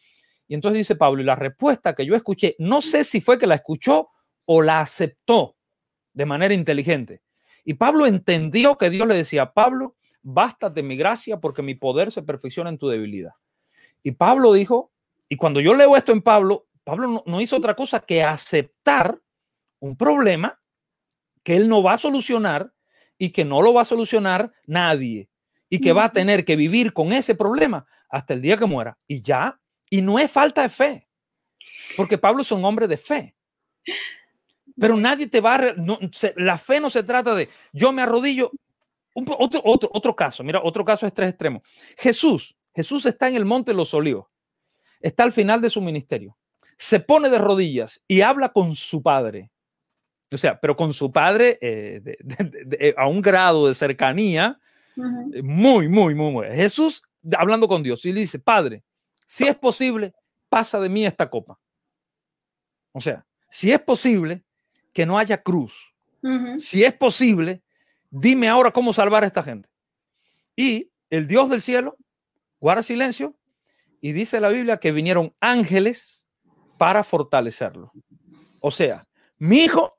[0.51, 3.47] Y entonces dice Pablo, y la respuesta que yo escuché, no sé si fue que
[3.47, 4.09] la escuchó
[4.43, 5.55] o la aceptó
[6.11, 7.21] de manera inteligente.
[7.63, 12.21] Y Pablo entendió que Dios le decía, Pablo, bástate mi gracia porque mi poder se
[12.21, 13.31] perfecciona en tu debilidad.
[14.03, 14.91] Y Pablo dijo,
[15.29, 19.21] y cuando yo leo esto en Pablo, Pablo no, no hizo otra cosa que aceptar
[19.79, 20.59] un problema
[21.43, 22.73] que él no va a solucionar
[23.17, 25.29] y que no lo va a solucionar nadie
[25.69, 28.97] y que va a tener que vivir con ese problema hasta el día que muera.
[29.07, 29.57] Y ya
[29.91, 31.07] y no es falta de fe,
[31.97, 33.35] porque Pablo es un hombre de fe.
[34.79, 35.75] Pero nadie te va a...
[36.37, 38.51] la fe no se trata de yo me arrodillo.
[39.13, 41.61] otro, otro, otro caso, mira, otro caso es tres extremos.
[41.97, 44.27] Jesús, Jesús está en el monte de los olivos,
[45.01, 46.37] está al final de su ministerio,
[46.77, 49.51] se pone de rodillas y habla con su padre.
[50.33, 54.57] O sea, pero con su padre eh, a un grado de cercanía
[54.95, 56.47] muy, muy, muy, muy.
[56.47, 57.03] Jesús
[57.37, 58.83] hablando con Dios y le dice, Padre,
[59.31, 60.13] si es posible,
[60.49, 61.57] pasa de mí esta copa.
[62.91, 64.43] O sea, si es posible
[64.91, 65.95] que no haya cruz,
[66.59, 67.63] si es posible,
[68.09, 69.69] dime ahora cómo salvar a esta gente.
[70.53, 71.95] Y el Dios del cielo
[72.59, 73.37] guarda silencio
[74.01, 76.27] y dice la Biblia que vinieron ángeles
[76.77, 77.93] para fortalecerlo.
[78.59, 79.01] O sea,
[79.37, 79.97] mi hijo,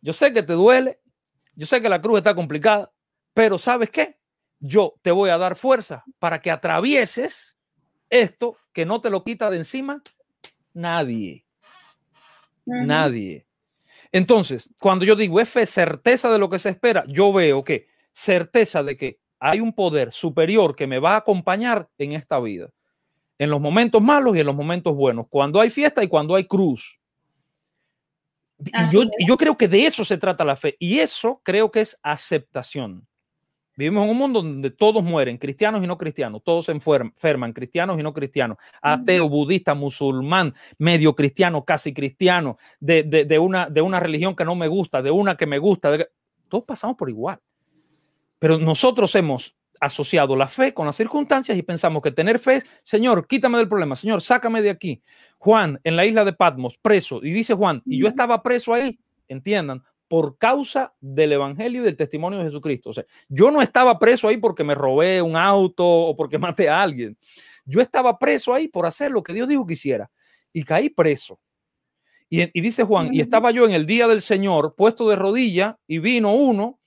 [0.00, 1.02] yo sé que te duele,
[1.54, 2.90] yo sé que la cruz está complicada,
[3.34, 4.18] pero ¿sabes qué?
[4.58, 7.53] Yo te voy a dar fuerza para que atravieses
[8.14, 10.02] esto que no te lo quita de encima
[10.72, 11.44] nadie.
[12.66, 13.46] Nadie.
[14.12, 18.82] Entonces, cuando yo digo F, certeza de lo que se espera, yo veo que certeza
[18.82, 22.70] de que hay un poder superior que me va a acompañar en esta vida,
[23.38, 26.44] en los momentos malos y en los momentos buenos, cuando hay fiesta y cuando hay
[26.44, 26.98] cruz.
[28.58, 30.76] Y yo, yo, creo que de eso se trata la fe.
[30.78, 33.06] Y eso creo que es aceptación.
[33.76, 37.98] Vivimos en un mundo donde todos mueren, cristianos y no cristianos, todos se enferman, cristianos
[37.98, 44.36] y no cristianos, ateo, budista, musulmán, medio cristiano, casi cristiano, de, una, de una religión
[44.36, 45.90] que no me gusta, de una que me gusta,
[46.48, 47.40] todos pasamos por igual.
[48.38, 52.66] Pero nosotros hemos asociado la fe con las circunstancias y pensamos que tener fe es,
[52.84, 55.02] Señor, quítame del problema, Señor, sácame de aquí.
[55.38, 58.98] Juan, en la isla de Patmos, preso, y dice Juan, y yo estaba preso ahí,
[59.26, 59.82] entiendan,
[60.14, 62.90] por causa del evangelio y del testimonio de Jesucristo.
[62.90, 66.68] O sea, yo no estaba preso ahí porque me robé un auto o porque maté
[66.68, 67.18] a alguien.
[67.64, 70.08] Yo estaba preso ahí por hacer lo que Dios dijo que hiciera
[70.52, 71.40] y caí preso.
[72.28, 75.80] Y, y dice Juan, y estaba yo en el día del Señor puesto de rodilla
[75.88, 76.78] y vino uno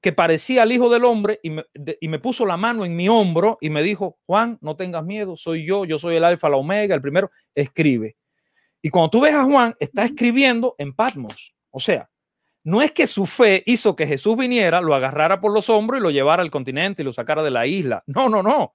[0.00, 1.66] que parecía el Hijo del Hombre y me,
[2.00, 5.36] y me, puso la mano en mi hombro y me dijo, Juan, no tengas miedo,
[5.36, 8.16] soy yo, yo soy el alfa, la omega, el primero, escribe.
[8.80, 11.54] Y cuando tú ves a Juan, está escribiendo en Patmos.
[11.70, 12.08] O sea,
[12.64, 16.02] no es que su fe hizo que Jesús viniera, lo agarrara por los hombros y
[16.02, 18.02] lo llevara al continente y lo sacara de la isla.
[18.06, 18.74] No, no, no.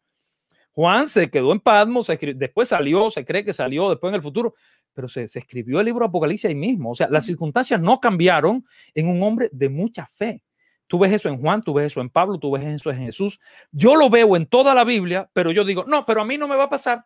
[0.71, 4.53] Juan se quedó en Patmos, después salió, se cree que salió después en el futuro,
[4.93, 6.91] pero se, se escribió el libro Apocalipsis ahí mismo.
[6.91, 10.43] O sea, las circunstancias no cambiaron en un hombre de mucha fe.
[10.87, 13.39] Tú ves eso en Juan, tú ves eso en Pablo, tú ves eso en Jesús.
[13.71, 16.47] Yo lo veo en toda la Biblia, pero yo digo, no, pero a mí no
[16.47, 17.03] me va a pasar.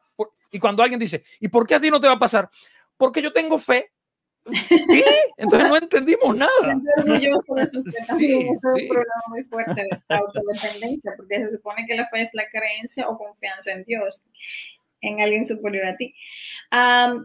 [0.51, 2.49] Y cuando alguien dice, ¿y por qué a ti no te va a pasar?
[2.95, 3.91] Porque yo tengo fe.
[4.51, 5.03] ¿Sí?
[5.37, 6.81] Entonces no entendimos nada.
[6.97, 7.67] orgulloso de.
[7.67, 12.29] Sí, es un problema muy fuerte de autodependencia, porque se supone que la fe es
[12.33, 14.23] la creencia o confianza en Dios
[15.01, 16.15] en alguien superior a ti.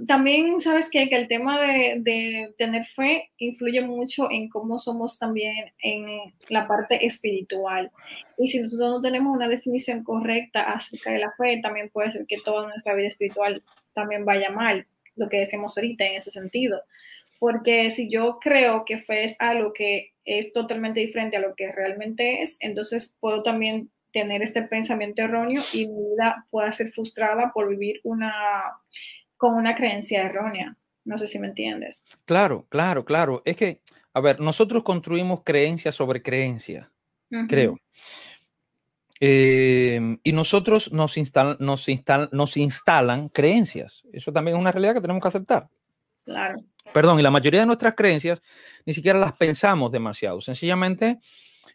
[0.07, 5.19] también sabes que, que el tema de, de, tener fe influye mucho en cómo somos
[5.19, 6.07] también en
[6.49, 7.93] la parte espiritual.
[8.39, 12.27] Y si nosotros no tenemos una definición correcta acerca de la fe, también puede ser
[12.27, 16.83] que toda nuestra vida espiritual también vaya mal, lo que decimos ahorita en ese sentido.
[17.39, 21.71] Porque si yo creo que fe es algo que es totalmente diferente a lo que
[21.71, 27.53] realmente es, entonces puedo también tener este pensamiento erróneo y mi vida pueda ser frustrada
[27.53, 28.33] por vivir una,
[29.37, 30.77] con una creencia errónea.
[31.05, 32.03] No sé si me entiendes.
[32.25, 33.43] Claro, claro, claro.
[33.45, 33.81] Es que,
[34.15, 36.91] a ver, nosotros construimos creencia sobre creencia,
[37.49, 37.79] creo.
[39.21, 44.03] Eh, y nosotros nos, instal, nos, instal, nos instalan creencias.
[44.13, 45.69] Eso también es una realidad que tenemos que aceptar.
[46.25, 46.57] Claro.
[46.93, 48.41] Perdón, y la mayoría de nuestras creencias
[48.85, 50.41] ni siquiera las pensamos demasiado.
[50.41, 51.19] Sencillamente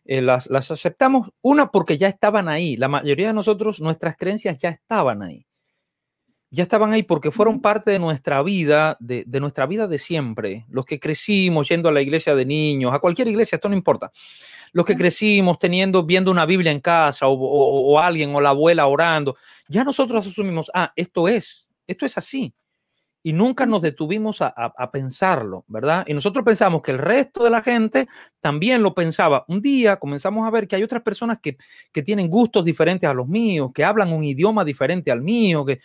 [0.06, 4.70] eh, las, aceptamos, una porque ya estaban ahí, la mayoría de nosotros, nuestras creencias ya
[4.70, 5.46] estaban ahí,
[6.50, 10.86] ya estaban ahí porque fueron parte de nuestra vida, de, nuestra vida de siempre, los
[10.86, 14.12] que crecimos yendo a la iglesia de niños, a cualquier iglesia, esto no importa,
[14.74, 18.88] los que crecimos teniendo, viendo una Biblia en casa o, o alguien o la abuela
[18.88, 19.36] orando,
[19.68, 22.54] ya nosotros asumimos, ah, esto es, esto es así
[23.24, 26.06] y nunca nos detuvimos a, pensarlo, ¿verdad?
[26.08, 28.08] Y nosotros pensamos que el resto de la gente
[28.40, 29.46] también lo pensaba.
[29.48, 31.58] Un día comenzamos a ver que hay otras personas que,
[32.04, 35.80] tienen gustos diferentes a los míos, que hablan un idioma diferente al mío, que,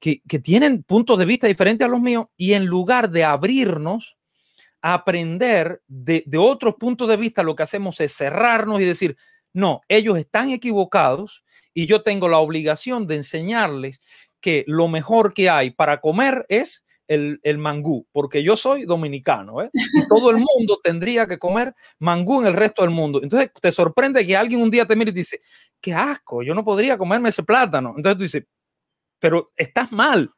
[0.00, 4.16] que, tienen puntos de vista diferentes a los míos, y en lugar de abrirnos
[4.82, 9.16] a aprender de, de otros puntos de vista, lo que hacemos es cerrarnos y decir,
[9.52, 11.42] no, ellos están equivocados
[11.74, 14.00] y yo tengo la obligación de enseñarles
[14.40, 19.62] que lo mejor que hay para comer es el, el mangú, porque yo soy dominicano,
[19.62, 19.70] ¿eh?
[19.72, 23.20] Y todo el mundo tendría que comer mangú en el resto del mundo.
[23.20, 25.40] Entonces te sorprende que alguien un día te mire y dice,
[25.80, 27.94] qué asco, yo no podría comerme ese plátano.
[27.96, 28.44] Entonces tú dices,
[29.18, 30.30] pero estás mal.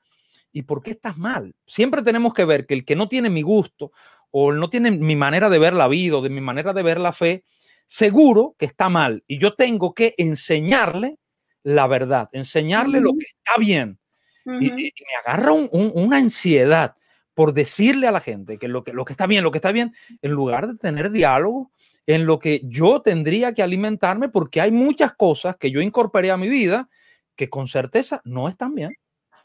[0.51, 1.55] ¿Y por qué estás mal?
[1.67, 3.93] Siempre tenemos que ver que el que no tiene mi gusto
[4.33, 6.99] o no tiene mi manera de ver la vida o de mi manera de ver
[6.99, 7.45] la fe,
[7.87, 9.23] seguro que está mal.
[9.29, 11.19] Y yo tengo que enseñarle
[11.63, 13.99] la verdad, enseñarle lo que está bien.
[14.45, 14.93] y, me
[15.25, 16.97] agarra una ansiedad
[17.35, 19.71] por decirle a la gente que lo, que lo que está bien, lo que está
[19.71, 21.71] bien, en lugar de tener diálogo
[22.07, 26.37] en lo que yo tendría que alimentarme, porque hay muchas cosas que yo incorporé a
[26.37, 26.89] mi vida
[27.37, 28.93] que con certeza no están bien,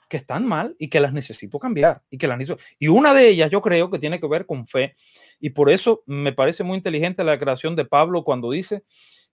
[0.07, 2.03] que están mal y que las necesito cambiar.
[2.09, 2.63] Y, que las necesito.
[2.79, 4.95] y una de ellas yo creo que tiene que ver con fe.
[5.39, 8.83] Y por eso me parece muy inteligente la declaración de Pablo cuando dice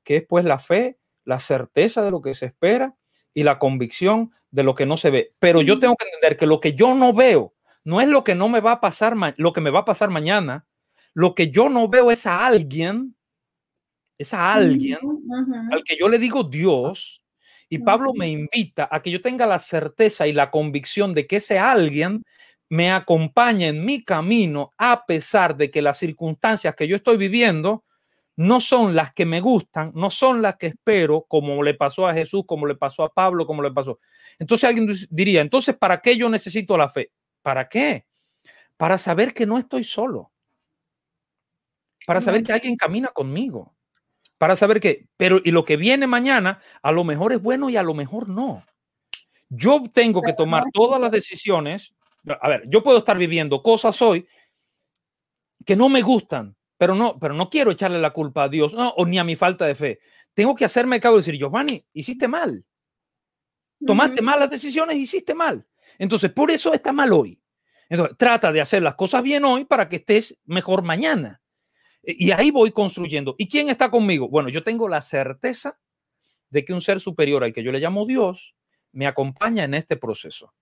[0.02, 2.94] que es pues la fe la certeza de lo que se espera
[3.32, 5.34] y la convicción de lo que no se ve.
[5.38, 8.34] Pero yo tengo que entender que lo que yo no veo no es lo que
[8.34, 10.66] no me va a pasar, lo que me va a pasar mañana.
[11.12, 13.16] Lo que yo no veo es a alguien,
[14.18, 14.98] es a alguien
[15.70, 17.23] al que yo le digo Dios.
[17.68, 21.36] Y Pablo me invita a que yo tenga la certeza y la convicción de que
[21.36, 22.22] ese alguien
[22.68, 27.84] me acompaña en mi camino a pesar de que las circunstancias que yo estoy viviendo
[28.36, 32.14] no son las que me gustan, no son las que espero, como le pasó a
[32.14, 34.00] Jesús, como le pasó a Pablo, como le pasó.
[34.38, 37.12] Entonces alguien diría, entonces, ¿para qué yo necesito la fe?
[37.42, 38.06] ¿Para qué?
[38.76, 40.32] Para saber que no estoy solo.
[42.06, 43.73] Para saber que alguien camina conmigo.
[44.44, 47.78] Para saber que, pero y lo que viene mañana, a lo mejor es bueno y
[47.78, 48.62] a lo mejor no.
[49.48, 51.94] Yo tengo que tomar todas las decisiones.
[52.42, 54.28] A ver, yo puedo estar viviendo cosas hoy
[55.64, 58.90] que no me gustan, pero no, pero no quiero echarle la culpa a Dios no,
[58.90, 60.00] o ni a mi falta de fe.
[60.34, 62.62] Tengo que hacerme cargo y decir, Giovanni, hiciste mal.
[63.86, 65.66] Tomaste malas decisiones, hiciste mal.
[65.98, 67.40] Entonces, por eso está mal hoy.
[67.88, 71.40] Entonces, trata de hacer las cosas bien hoy para que estés mejor mañana.
[72.06, 73.34] Y ahí voy construyendo.
[73.38, 74.28] ¿Y quién está conmigo?
[74.28, 75.78] Bueno, yo tengo la certeza
[76.50, 78.54] de que un ser superior al que yo le llamo Dios
[78.92, 80.54] me acompaña en este proceso.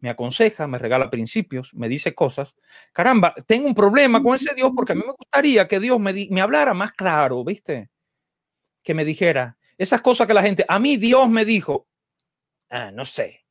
[0.00, 2.54] Me aconseja, me regala principios, me dice cosas.
[2.92, 6.28] Caramba, tengo un problema con ese Dios porque a mí me gustaría que Dios me,
[6.30, 7.90] me hablara más claro, ¿viste?
[8.82, 11.86] Que me dijera esas cosas que la gente, a mí Dios me dijo,
[12.70, 13.44] ah, no sé,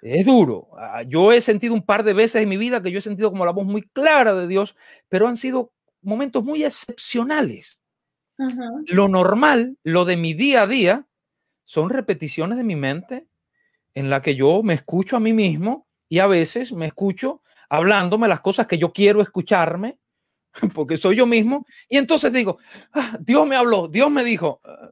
[0.00, 0.68] es duro.
[0.78, 3.30] Ah, yo he sentido un par de veces en mi vida que yo he sentido
[3.30, 4.76] como la voz muy clara de Dios,
[5.08, 7.78] pero han sido momentos muy excepcionales.
[8.86, 11.06] Lo normal, lo de mi día a día,
[11.64, 13.26] son repeticiones de mi mente
[13.94, 18.28] en la que yo me escucho a mí mismo y a veces me escucho hablándome
[18.28, 19.98] las cosas que yo quiero escucharme,
[20.74, 22.58] porque soy yo mismo, y entonces digo,
[22.92, 24.90] ah, Dios me habló, Dios me dijo, ah,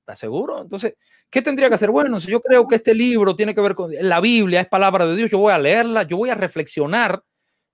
[0.00, 0.62] ¿estás seguro?
[0.62, 0.94] Entonces,
[1.28, 1.90] ¿qué tendría que hacer?
[1.90, 5.06] Bueno, si yo creo que este libro tiene que ver con la Biblia, es palabra
[5.06, 7.22] de Dios, yo voy a leerla, yo voy a reflexionar.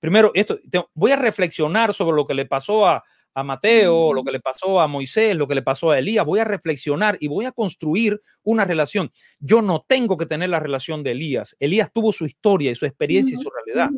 [0.03, 0.59] Primero, esto,
[0.95, 4.81] voy a reflexionar sobre lo que le pasó a, a Mateo, lo que le pasó
[4.81, 6.27] a Moisés, lo que le pasó a Elías.
[6.27, 9.13] Voy a reflexionar y voy a construir una relación.
[9.39, 11.55] Yo no tengo que tener la relación de Elías.
[11.61, 13.91] Elías tuvo su historia y su experiencia y su realidad.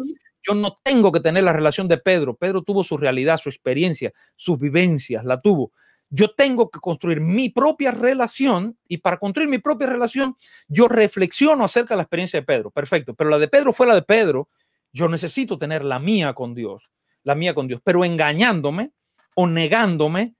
[0.47, 2.37] Yo no tengo que tener la relación de Pedro.
[2.37, 5.73] Pedro tuvo su realidad, su experiencia, sus vivencias, la tuvo.
[6.11, 10.37] Yo tengo que construir mi propia relación y para construir mi propia relación,
[10.69, 12.71] yo reflexiono acerca de la experiencia de Pedro.
[12.71, 14.51] Perfecto, pero la de Pedro fue la de Pedro.
[14.95, 16.91] Yo necesito tener la mía con Dios,
[17.25, 18.93] la mía con Dios, pero engañándome
[19.35, 20.37] o negándome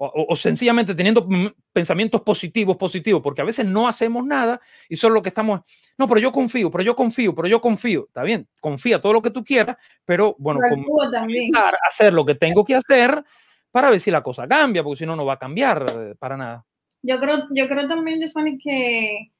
[0.00, 1.26] o, sencillamente teniendo
[1.72, 5.62] pensamientos positivos, positivos, porque a veces no hacemos nada y solo lo que estamos,
[5.98, 9.20] no, pero yo confío, pero yo confío, pero yo confío, está bien, confía todo lo
[9.20, 13.24] que tú quieras, pero bueno, comenzar a hacer lo que tengo que hacer
[13.72, 16.36] para ver si la cosa cambia, porque si no, no va a cambiar eh, para
[16.36, 16.64] nada.
[17.02, 19.32] Yo creo, yo creo también, Giovanni, que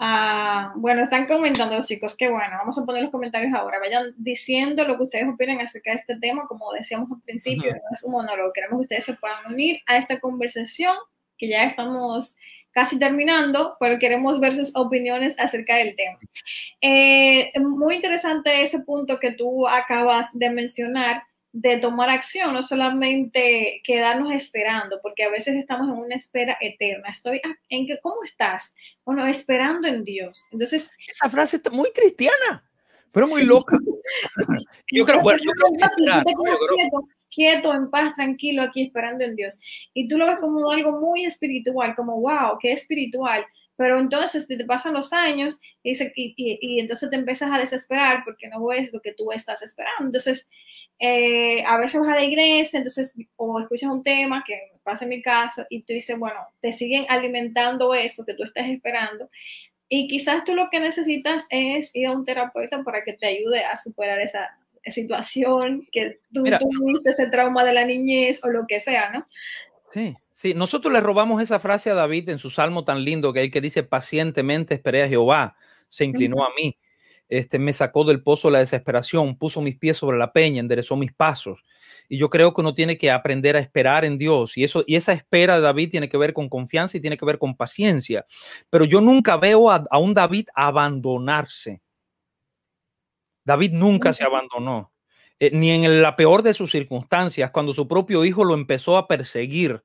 [0.00, 3.80] Ah, bueno, están comentando los chicos, que bueno, vamos a poner los comentarios ahora.
[3.80, 8.04] Vayan diciendo lo que ustedes opinan acerca de este tema, como decíamos al principio, es
[8.04, 8.52] un monólogo.
[8.52, 10.94] Queremos que ustedes se puedan unir a esta conversación,
[11.36, 12.36] que ya estamos
[12.70, 16.18] casi terminando, pero queremos ver sus opiniones acerca del tema.
[16.80, 21.24] Eh, muy interesante ese punto que tú acabas de mencionar
[21.60, 27.08] de tomar acción, no solamente quedarnos esperando, porque a veces estamos en una espera eterna.
[27.08, 28.76] Estoy en que, ¿cómo estás?
[29.04, 30.44] Bueno, esperando en Dios.
[30.52, 32.64] Entonces, esa frase está muy cristiana,
[33.10, 33.76] pero muy loca.
[34.92, 36.88] yo creo, bueno, yo creo que
[37.28, 39.58] quieto, en paz, tranquilo, aquí esperando en Dios.
[39.94, 43.44] Y tú lo ves como algo muy espiritual, como, wow, qué espiritual.
[43.74, 48.48] Pero entonces te pasan los años y, y, y entonces te empiezas a desesperar porque
[48.48, 50.06] no ves lo que tú estás esperando.
[50.06, 50.48] Entonces,
[50.98, 55.10] eh, a veces vas a la iglesia, entonces, o escuchas un tema, que pasa en
[55.10, 59.30] mi caso, y tú dices, bueno, te siguen alimentando eso que tú estás esperando,
[59.88, 63.64] y quizás tú lo que necesitas es ir a un terapeuta para que te ayude
[63.64, 68.80] a superar esa situación, que tú tuviste ese trauma de la niñez o lo que
[68.80, 69.26] sea, ¿no?
[69.90, 73.40] Sí, sí, nosotros le robamos esa frase a David en su salmo tan lindo que
[73.40, 75.56] hay que dice, pacientemente esperé a Jehová,
[75.88, 76.76] se inclinó a mí
[77.28, 81.12] este, me sacó del pozo la desesperación, puso mis pies sobre la peña, enderezó mis
[81.12, 81.62] pasos.
[82.08, 84.56] Y yo creo que uno tiene que aprender a esperar en Dios.
[84.56, 87.26] Y, eso, y esa espera de David tiene que ver con confianza y tiene que
[87.26, 88.24] ver con paciencia.
[88.70, 91.82] Pero yo nunca veo a, un David abandonarse.
[93.44, 94.92] David nunca se abandonó.
[95.38, 99.06] Eh, ni en la peor de sus circunstancias, cuando su propio hijo lo empezó a
[99.06, 99.82] perseguir.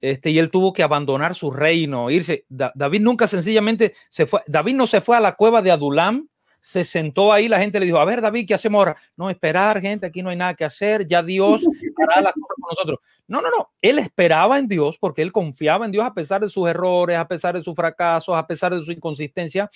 [0.00, 2.46] Este, y él tuvo que abandonar su reino, irse.
[2.48, 4.42] David nunca sencillamente se fue.
[4.46, 6.28] David no se fue a la cueva de Adulam
[6.60, 8.96] se sentó ahí, la gente le dijo, a ver, David, ¿qué hacemos ahora?
[9.16, 11.62] No, esperar, gente, aquí no hay nada que hacer, ya Dios
[11.96, 12.98] hará las cosas con nosotros.
[13.26, 16.48] No, no, no, él esperaba en Dios porque él confiaba en Dios a pesar de
[16.48, 19.70] sus errores, a pesar de sus fracasos, a pesar de su inconsistencia,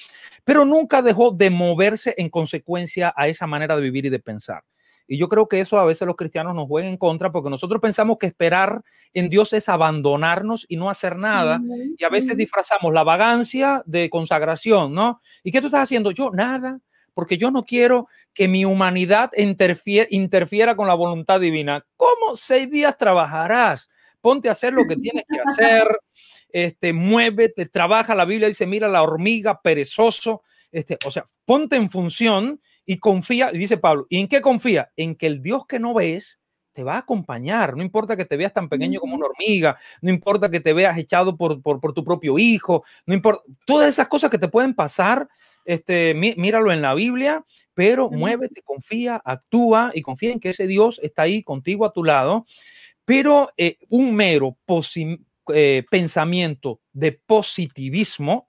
[0.44, 4.62] pero nunca dejó de moverse en consecuencia a esa manera de vivir y de pensar.
[5.06, 7.80] Y yo creo que eso a veces los cristianos nos juegan en contra porque nosotros
[7.80, 11.60] pensamos que esperar en Dios es abandonarnos y no hacer nada.
[11.98, 15.20] Y a veces disfrazamos la vagancia de consagración, ¿no?
[15.42, 16.10] ¿Y qué tú estás haciendo?
[16.10, 16.80] Yo nada,
[17.12, 21.84] porque yo no quiero que mi humanidad interfiera con la voluntad divina.
[21.96, 23.90] ¿Cómo seis días trabajarás?
[24.20, 25.86] Ponte a hacer lo que tienes que hacer,
[26.48, 28.14] este, muévete, trabaja.
[28.14, 30.42] La Biblia dice, mira la hormiga, perezoso.
[30.74, 34.90] Este, o sea, ponte en función y confía, dice Pablo, ¿y en qué confía?
[34.96, 36.40] En que el Dios que no ves
[36.72, 40.10] te va a acompañar, no importa que te veas tan pequeño como una hormiga, no
[40.10, 44.32] importa que te veas echado por, por, tu propio hijo, no importa, todas esas cosas
[44.32, 45.28] que te pueden pasar,
[45.64, 50.98] este, míralo en la Biblia, pero muévete, confía, actúa y confía en que ese Dios
[51.04, 52.46] está ahí contigo a tu lado,
[53.04, 54.58] pero eh, un mero
[55.54, 58.48] eh, pensamiento de positivismo,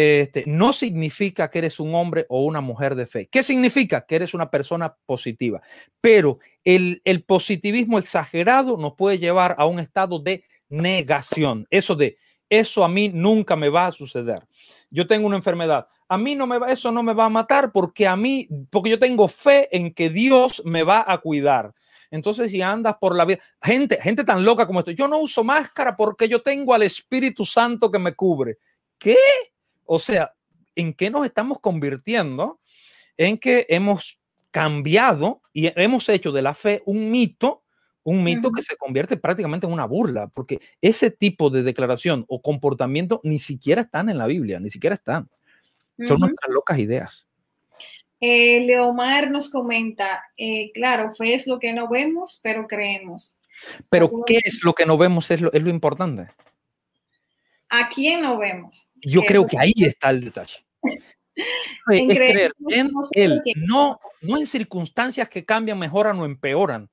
[0.00, 3.28] este, no significa que eres un hombre o una mujer de fe.
[3.28, 4.06] ¿Qué significa?
[4.06, 5.60] Que eres una persona positiva.
[6.00, 11.66] Pero el, positivismo exagerado nos puede llevar a un estado de negación.
[11.68, 12.16] Eso de,
[12.48, 14.46] eso a mí nunca me va a suceder.
[14.88, 15.88] Yo tengo una enfermedad.
[16.08, 18.90] A mí no me va, eso no me va a matar porque a mí, porque
[18.90, 21.74] yo tengo fe en que Dios me va a cuidar.
[22.12, 25.42] Entonces, si andas por la vida, gente, gente tan loca como esto, yo no uso
[25.42, 28.58] máscara porque yo tengo al Espíritu Santo que me cubre.
[28.96, 29.16] ¿Qué?
[29.88, 30.34] O sea,
[30.76, 32.60] ¿en qué nos estamos convirtiendo?
[33.16, 34.20] En que hemos
[34.50, 37.64] cambiado y hemos hecho de la fe un mito,
[38.02, 42.40] un mito que se convierte prácticamente en una burla, porque ese tipo de declaración o
[42.42, 45.28] comportamiento ni siquiera están en la Biblia, ni siquiera están.
[46.06, 47.26] Son nuestras locas ideas.
[48.20, 53.38] Eh, Leomar nos comenta, eh, claro, fe es lo que no vemos, pero creemos.
[53.88, 55.30] Pero ¿qué es lo que no vemos?
[55.30, 56.26] Es lo, es lo importante.
[57.70, 58.87] ¿A quién no vemos?
[59.02, 60.64] Yo creo que ahí está el detalle.
[61.90, 66.90] es creer en él, no, no en circunstancias que cambian, mejoran o empeoran.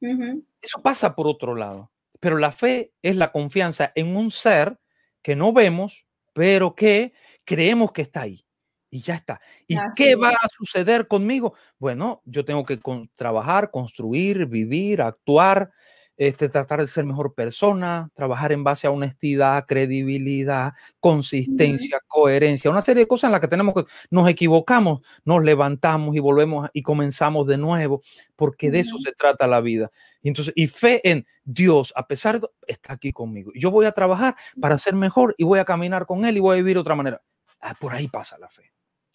[0.00, 1.90] Eso pasa por otro lado.
[2.20, 4.78] Pero la fe es la confianza en un ser
[5.22, 7.12] que no vemos, pero que
[7.44, 8.44] creemos que está ahí.
[8.90, 9.40] Y ya está.
[9.66, 11.54] ¿Y qué va a suceder conmigo?
[11.78, 12.80] Bueno, yo tengo que
[13.14, 15.72] trabajar, construir, vivir, actuar,
[16.16, 22.80] este, tratar de ser mejor persona, trabajar en base a honestidad, credibilidad, consistencia, coherencia, una
[22.80, 26.82] serie de cosas en las que tenemos que, nos equivocamos, nos levantamos y volvemos y
[26.82, 28.02] comenzamos de nuevo,
[28.34, 29.90] porque de eso se trata la vida.
[30.22, 33.52] Y entonces, y fe en Dios, a pesar de está aquí conmigo.
[33.54, 36.54] Yo voy a trabajar para ser mejor y voy a caminar con Él y voy
[36.54, 37.22] a vivir de otra manera.
[37.60, 38.72] Ah, por ahí pasa la fe.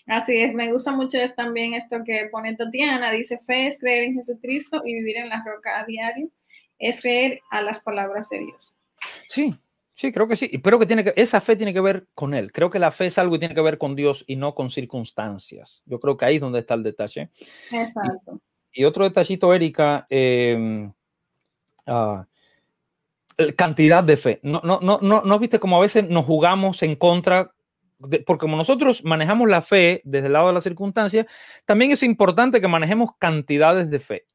[0.08, 4.16] Así es, me gusta mucho también esto que pone Tatiana, dice fe es creer en
[4.16, 6.30] Jesucristo y vivir en la roca a diario
[6.82, 8.76] es creer a las palabras de Dios.
[9.28, 9.56] Sí,
[9.96, 10.50] sí, creo que sí.
[10.52, 12.52] Y creo que, tiene que esa fe tiene que ver con Él.
[12.52, 14.70] Creo que la fe es algo que tiene que ver con Dios y no con
[14.70, 15.84] circunstancias.
[15.86, 17.30] Yo creo que ahí es donde está el detalle.
[17.72, 18.42] Exacto.
[18.74, 20.08] Y, otro detallito, Erika,
[21.88, 22.26] ah,
[23.56, 24.40] cantidad de fe.
[24.44, 27.54] No, no, no, no, no viste como a veces nos jugamos en contra
[28.26, 31.28] porque como nosotros manejamos la fe desde el lado de la circunstancia,
[31.66, 34.26] también es importante que manejemos cantidades de fe.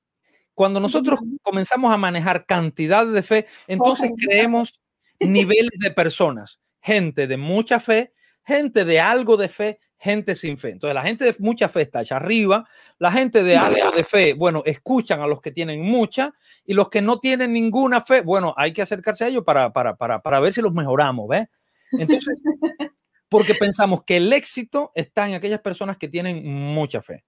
[0.57, 4.81] Cuando nosotros comenzamos a manejar cantidades de fe, entonces creemos
[5.21, 10.71] niveles de personas, gente de mucha fe, gente de algo de fe, gente sin fe.
[10.71, 12.67] Entonces la gente de mucha fe está allá arriba,
[12.99, 16.33] la gente de algo de fe, bueno, escuchan a los que tienen mucha
[16.65, 19.95] y los que no tienen ninguna fe, bueno, hay que acercarse a ellos para, para,
[19.97, 21.49] para, para ver si los mejoramos, ¿ves?
[21.93, 22.35] Entonces,
[23.29, 27.25] porque pensamos que el éxito está en aquellas personas que tienen mucha fe.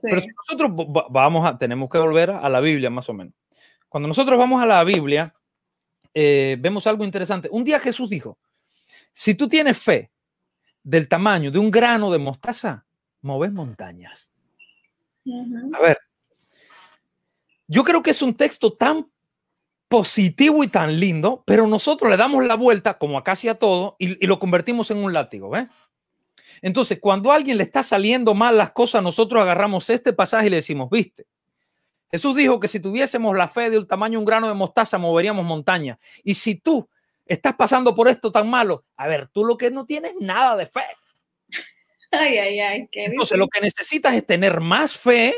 [0.00, 0.72] Pero si nosotros
[1.10, 3.34] vamos a, tenemos que volver a la Biblia más o menos.
[3.88, 5.34] Cuando nosotros vamos a la Biblia,
[6.12, 7.48] eh, vemos algo interesante.
[7.50, 8.38] Un día Jesús dijo,
[9.12, 10.10] si tú tienes fe
[10.82, 12.84] del tamaño de un grano de mostaza,
[13.22, 14.32] moves montañas.
[15.72, 15.98] A ver,
[17.66, 19.08] yo creo que es un texto tan
[19.88, 23.96] positivo y tan lindo, pero nosotros le damos la vuelta, como a casi a todo,
[23.98, 25.68] y, y lo convertimos en un látigo, ¿ves?
[26.62, 30.50] Entonces, cuando a alguien le está saliendo mal las cosas, nosotros agarramos este pasaje y
[30.50, 31.26] le decimos, viste,
[32.10, 35.44] Jesús dijo que si tuviésemos la fe del tamaño de un grano de mostaza, moveríamos
[35.44, 35.98] montaña.
[36.22, 36.88] Y si tú
[37.26, 40.66] estás pasando por esto tan malo, a ver, tú lo que no tienes nada de
[40.66, 40.82] fe.
[42.12, 42.88] Ay, ay, ay.
[42.92, 45.34] Entonces, lo que necesitas es tener más fe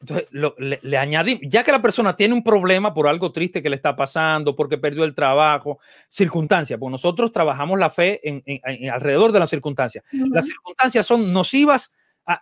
[0.00, 3.68] entonces, le, le añadimos, ya que la persona tiene un problema por algo triste que
[3.68, 8.42] le está pasando, porque perdió el trabajo, circunstancias, pues nosotros trabajamos la fe en,
[8.90, 10.04] alrededor de las circunstancias.
[10.12, 11.90] Las circunstancias son nocivas.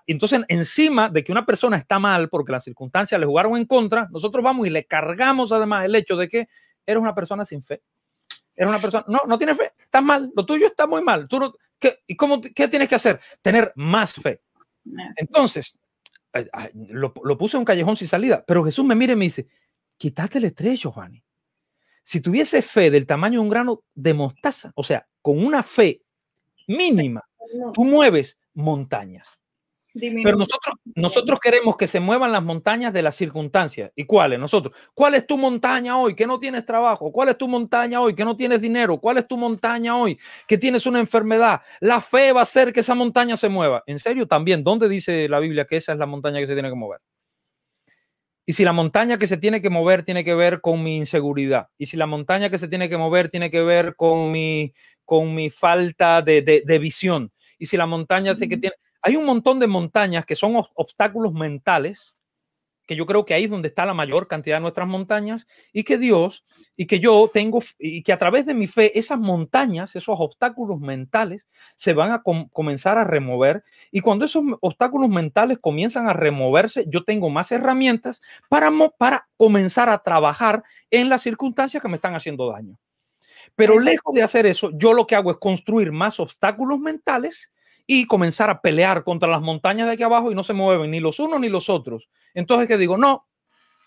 [0.06, 4.06] entonces, encima de que una persona está mal porque las circunstancias le jugaron en contra,
[4.10, 6.48] nosotros vamos y le cargamos además el hecho de que
[6.84, 7.80] eres una persona sin fe.
[8.54, 11.26] Eres una persona, no, no tienes fe, estás mal, lo tuyo está muy mal.
[11.26, 13.18] ¿Tú ¿qué, ¿Y cómo, qué tienes que hacer?
[13.40, 14.42] Tener más fe.
[15.16, 15.74] Entonces,
[16.74, 19.46] lo, lo puse en un callejón sin salida, pero Jesús me mira y me dice,
[19.96, 21.22] quítate el estrecho, Juan.
[22.02, 26.02] Si tuviese fe del tamaño de un grano de mostaza, o sea, con una fe
[26.66, 27.28] mínima,
[27.74, 29.40] tú mueves montañas.
[29.98, 33.90] Pero nosotros, nosotros queremos que se muevan las montañas de las circunstancias.
[33.96, 34.38] ¿Y cuáles?
[34.38, 34.74] Nosotros.
[34.94, 37.10] ¿Cuál es tu montaña hoy que no tienes trabajo?
[37.10, 38.98] ¿Cuál es tu montaña hoy que no tienes dinero?
[38.98, 41.60] ¿Cuál es tu montaña hoy que tienes una enfermedad?
[41.80, 43.82] La fe va a hacer que esa montaña se mueva.
[43.86, 44.26] ¿En serio?
[44.26, 47.00] También, ¿dónde dice la Biblia que esa es la montaña que se tiene que mover?
[48.48, 51.66] y si la montaña que se tiene que mover tiene que ver con mi inseguridad,
[51.76, 54.72] y si la montaña que se tiene que mover tiene que ver con mi,
[55.04, 58.76] con mi falta de, de, visión, y si la montaña que tiene...
[59.06, 62.16] Hay un montón de montañas que son obstáculos mentales
[62.86, 65.82] que yo creo que ahí es donde está la mayor cantidad de nuestras montañas, y
[65.82, 66.46] que Dios,
[66.76, 70.80] y que yo tengo, y que a través de mi fe, esas montañas, esos obstáculos
[70.80, 76.84] mentales, se van a comenzar a remover, y cuando esos obstáculos mentales comienzan a removerse,
[76.88, 82.14] yo tengo más herramientas para, para comenzar a trabajar en las circunstancias que me están
[82.14, 82.78] haciendo daño.
[83.54, 87.52] Pero lejos de hacer eso, yo lo que hago es construir más obstáculos mentales
[87.86, 91.00] y comenzar a pelear contra las montañas de aquí abajo y no se mueven ni
[91.00, 92.08] los unos ni los otros.
[92.34, 93.26] Entonces que digo, no,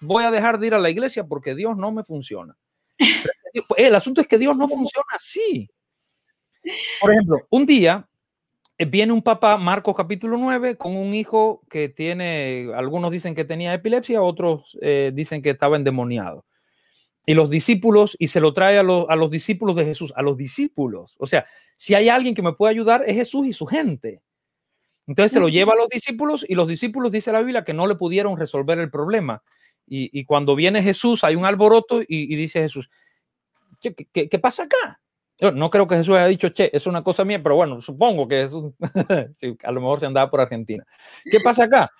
[0.02, 2.56] voy a dejar de ir a la iglesia porque Dios no me funciona.
[3.78, 5.70] El asunto es que Dios no funciona así.
[7.02, 8.08] Por ejemplo, un día
[8.78, 13.46] eh, viene un papá, Marcos capítulo 9, con un hijo que tiene, algunos dicen que
[13.46, 16.46] tenía epilepsia, otros eh, dicen que estaba endemoniado
[17.30, 21.16] y los discípulos, y se lo trae a, los discípulos de Jesús, a los discípulos.
[21.20, 24.24] O sea, si hay alguien que me puede ayudar, es Jesús y su gente.
[25.06, 27.86] Entonces se lo lleva a los discípulos y los discípulos, dice la Biblia, que no
[27.86, 29.44] le pudieron resolver el problema.
[29.86, 32.90] Y, cuando viene Jesús, hay un alboroto y, dice Jesús,
[33.80, 35.00] ¿qué, pasa acá?
[35.38, 38.28] Yo no creo que Jesús haya dicho, che, es una cosa mía, pero bueno, supongo
[38.28, 38.54] que es
[39.64, 40.84] a lo mejor se andaba por Argentina.
[41.26, 41.92] ¿Qué pasa acá?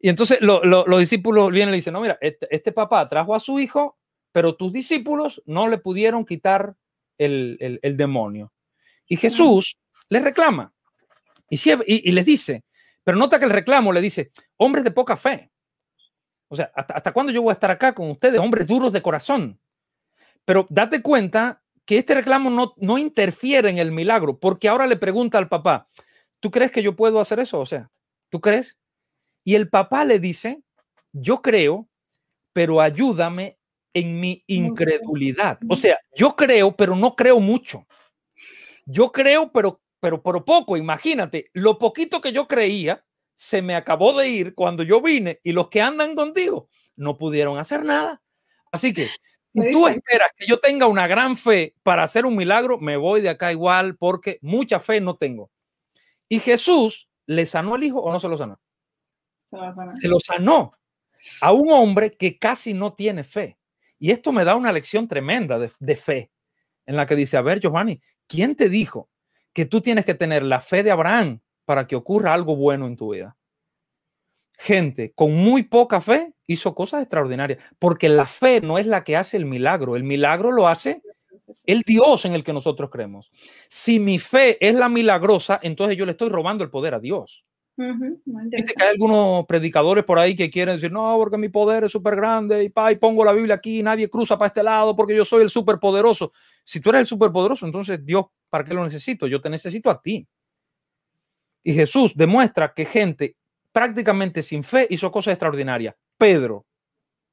[0.00, 3.60] Y entonces los discípulos vienen y dicen, no, mira, este, este papá trajo a su
[3.60, 3.96] hijo
[4.32, 6.74] pero tus discípulos no le pudieron quitar
[7.18, 8.52] el, demonio.
[9.06, 9.78] Y Jesús
[10.08, 10.72] les reclama
[11.48, 12.64] y, y, les dice,
[13.04, 15.50] pero nota que el reclamo le dice, hombres de poca fe.
[16.48, 19.02] O sea, ¿hasta, ¿hasta cuándo yo voy a estar acá con ustedes, hombres duros de
[19.02, 19.60] corazón?
[20.44, 24.96] Pero date cuenta que este reclamo no, no interfiere en el milagro, porque ahora le
[24.96, 25.88] pregunta al papá,
[26.40, 27.60] ¿tú crees que yo puedo hacer eso?
[27.60, 27.90] O sea,
[28.28, 28.76] ¿tú crees?
[29.44, 30.62] Y el papá le dice,
[31.12, 31.88] yo creo,
[32.52, 33.58] pero ayúdame
[33.94, 35.58] en mi incredulidad.
[35.68, 37.86] O sea, yo creo, pero no creo mucho.
[38.86, 40.76] Yo creo, pero, pero, pero poco.
[40.76, 43.04] Imagínate, lo poquito que yo creía
[43.36, 47.58] se me acabó de ir cuando yo vine y los que andan contigo no pudieron
[47.58, 48.22] hacer nada.
[48.70, 49.10] Así que
[49.46, 53.20] si tú esperas que yo tenga una gran fe para hacer un milagro, me voy
[53.20, 55.50] de acá igual porque mucha fe no tengo.
[56.28, 58.58] Y Jesús le sanó el hijo o no se lo sanó.
[60.00, 60.72] Se lo sanó
[61.40, 63.58] a un hombre que casi no tiene fe.
[64.02, 66.32] Y esto me da una lección tremenda de, fe,
[66.86, 69.08] en la que dice, a ver, Giovanni, ¿quién te dijo
[69.52, 72.96] que tú tienes que tener la fe de Abraham para que ocurra algo bueno en
[72.96, 73.36] tu vida?
[74.58, 79.16] Gente con muy poca fe hizo cosas extraordinarias, porque la fe no es la que
[79.16, 81.00] hace el milagro, el milagro lo hace
[81.64, 83.30] el Dios en el que nosotros creemos.
[83.68, 87.44] Si mi fe es la milagrosa, entonces yo le estoy robando el poder a Dios.
[87.76, 91.92] Viste que hay algunos predicadores por ahí que quieren decir, no, porque mi poder es
[91.92, 95.16] súper grande y, pa, y pongo la Biblia aquí, nadie cruza para este lado porque
[95.16, 96.32] yo soy el súper poderoso.
[96.64, 99.26] Si tú eres el súper poderoso, entonces Dios, ¿para qué lo necesito?
[99.26, 100.26] Yo te necesito a ti.
[101.62, 103.36] Y Jesús demuestra que gente
[103.72, 105.94] prácticamente sin fe hizo cosas extraordinarias.
[106.18, 106.66] Pedro,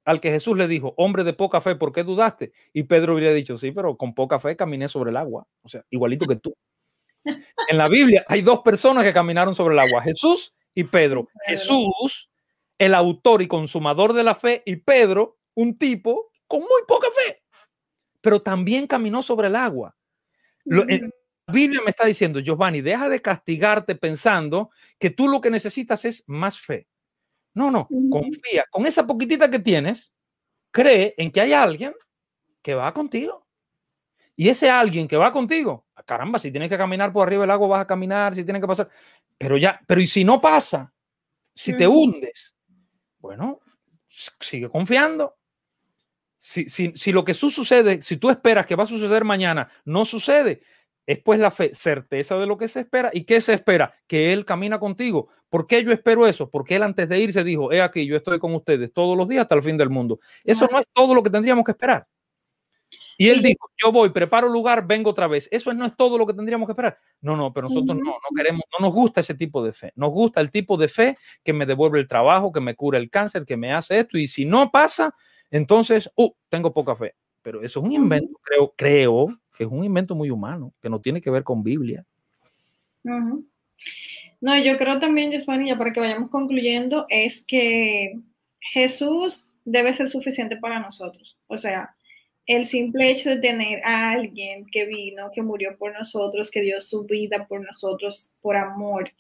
[0.06, 2.52] al que Jesús le dijo, hombre de poca fe, ¿por qué dudaste?
[2.74, 5.46] Y Pedro hubiera dicho, sí, pero con poca fe caminé sobre el agua.
[5.62, 6.56] O sea, igualito que tú.
[7.24, 11.28] En la Biblia hay dos personas que caminaron sobre el agua, Jesús y Pedro.
[11.46, 12.30] Jesús,
[12.78, 17.44] el autor y consumador de la fe, y Pedro, un tipo con muy poca fe,
[18.22, 19.96] pero también caminó sobre el agua.
[20.66, 20.86] la
[21.48, 26.24] Biblia me está diciendo, Giovanni, deja de castigarte pensando que tú lo que necesitas es
[26.28, 26.88] más fe.
[27.54, 28.66] No, no, confía.
[28.70, 30.14] Con esa poquitita que tienes,
[30.72, 31.94] cree en que hay alguien
[32.62, 33.49] que va contigo.
[34.40, 37.52] Y ese alguien que va contigo, ah, caramba, si tienes que caminar por arriba del
[37.52, 38.88] agua, vas a caminar, si tienes que pasar.
[39.38, 40.94] Pero ya, pero ¿y si no pasa?
[41.54, 42.56] Si te hundes,
[43.20, 43.60] bueno,
[44.08, 45.36] sigue confiando.
[46.38, 50.06] Si, si, si lo que sucede, si tú esperas que va a suceder mañana, no
[50.06, 50.62] sucede,
[51.06, 53.10] es pues la fe, certeza de lo que se espera.
[53.12, 53.94] ¿Y qué se espera?
[54.08, 55.28] Que Él camina contigo.
[55.50, 56.50] ¿Por qué yo espero eso?
[56.50, 59.42] Porque Él antes de irse dijo, he aquí, yo estoy con ustedes todos los días
[59.42, 60.22] hasta el fin del mundo.
[60.46, 62.08] Eso no es todo lo que tendríamos que esperar.
[63.22, 65.50] Y él dijo, yo voy, preparo lugar, vengo otra vez.
[65.52, 66.98] Eso no es todo lo que tendríamos que esperar.
[67.20, 69.92] No, no, pero nosotros no, no queremos, no nos gusta ese tipo de fe.
[69.98, 73.10] Nos gusta el tipo de fe que me devuelve el trabajo, que me cura el
[73.10, 74.18] cáncer, que me hace esto.
[74.18, 75.14] Y si no pasa,
[75.52, 77.14] entonces, uh, tengo poca fe.
[77.42, 81.02] Pero eso es un invento, creo, creo que es un invento muy humano, que no
[81.02, 82.06] tiene que ver con Biblia.
[83.04, 88.18] No, yo creo también, ya para que vayamos concluyendo, es que
[88.62, 91.38] Jesús debe ser suficiente para nosotros.
[91.48, 91.98] O sea,
[92.50, 96.82] el simple hecho de tener a alguien que vino, que murió por nosotros, que dio
[96.82, 99.12] su vida por nosotros, por amor,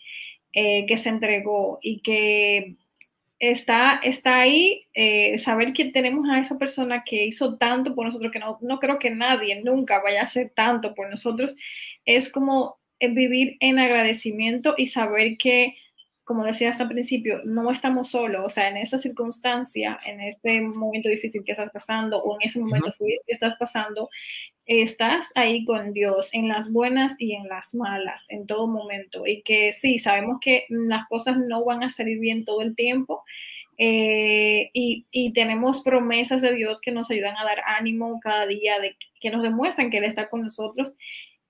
[0.51, 2.75] eh, que se entregó y que
[3.37, 8.31] está, está ahí, eh, saber que tenemos a esa persona que hizo tanto por nosotros,
[8.31, 11.55] que no, no creo que nadie nunca vaya a hacer tanto por nosotros,
[12.05, 15.75] es como vivir en agradecimiento y saber que,
[16.29, 20.61] como decía hasta el principio, no estamos solos, o sea, en esa circunstancia, en este
[20.61, 24.11] momento difícil que estás pasando o en ese momento feliz que estás pasando,
[24.67, 29.25] estás ahí con Dios en las buenas y en las malas, en todo momento.
[29.25, 33.23] Y que sí, sabemos que las cosas no van a salir bien todo el tiempo.
[33.79, 38.77] Eh, y, y, tenemos promesas de Dios que nos ayudan a dar ánimo cada día,
[38.79, 40.95] de, que nos demuestran que Él está con nosotros.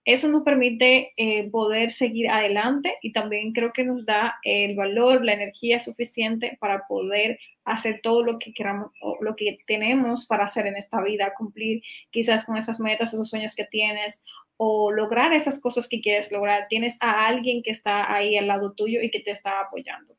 [0.09, 5.23] Eso nos permite eh, poder seguir adelante y también creo que nos da el valor,
[5.23, 8.91] la energía suficiente para poder hacer todo lo que queramos,
[9.21, 13.53] lo que tenemos para hacer en esta vida, cumplir quizás con esas metas, esos sueños
[13.53, 14.19] que tienes
[14.57, 16.65] o lograr esas cosas que quieres lograr.
[16.69, 20.15] Tienes a alguien que está ahí al lado tuyo y que te está apoyando.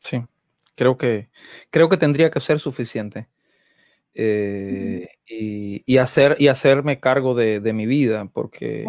[0.00, 0.20] Sí,
[0.74, 1.30] creo que,
[1.70, 3.26] creo que tendría que ser suficiente.
[4.18, 8.86] Eh, y, hacer, y hacerme cargo de, mi vida, porque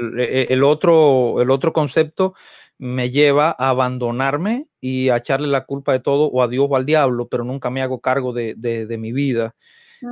[0.00, 2.34] el, el, otro, el otro concepto
[2.78, 6.76] me lleva a abandonarme y a echarle la culpa de todo o a Dios o
[6.76, 9.54] al diablo, pero nunca me hago cargo de, de, mi vida.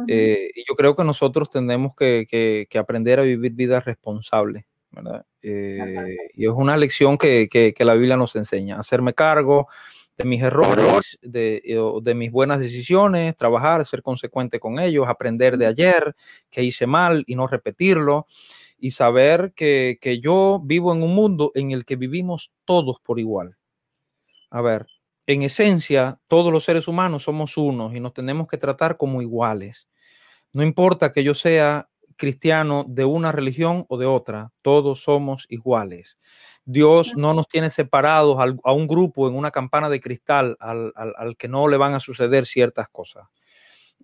[0.08, 4.64] Eh, y yo creo que nosotros tenemos que, que, aprender a vivir vidas responsables.
[4.90, 5.26] ¿verdad?
[5.42, 9.68] Eh, y es una lección que, que, la Biblia nos enseña, hacerme cargo
[10.16, 11.62] de mis errores, de,
[12.02, 16.14] de, mis buenas decisiones, trabajar, ser consecuente con ellos, aprender de ayer,
[16.50, 18.26] que hice mal y no repetirlo
[18.78, 23.56] y saber que, yo vivo en un mundo en el que vivimos todos por igual.
[24.50, 24.86] A ver,
[25.26, 29.88] en esencia, todos los seres humanos somos unos y nos tenemos que tratar como iguales.
[30.52, 36.18] No importa que yo sea cristiano de una religión o de otra, todos somos iguales.
[36.64, 41.36] Dios no nos tiene separados a un grupo en una campana de cristal al, al
[41.36, 43.28] que no le van a suceder ciertas cosas.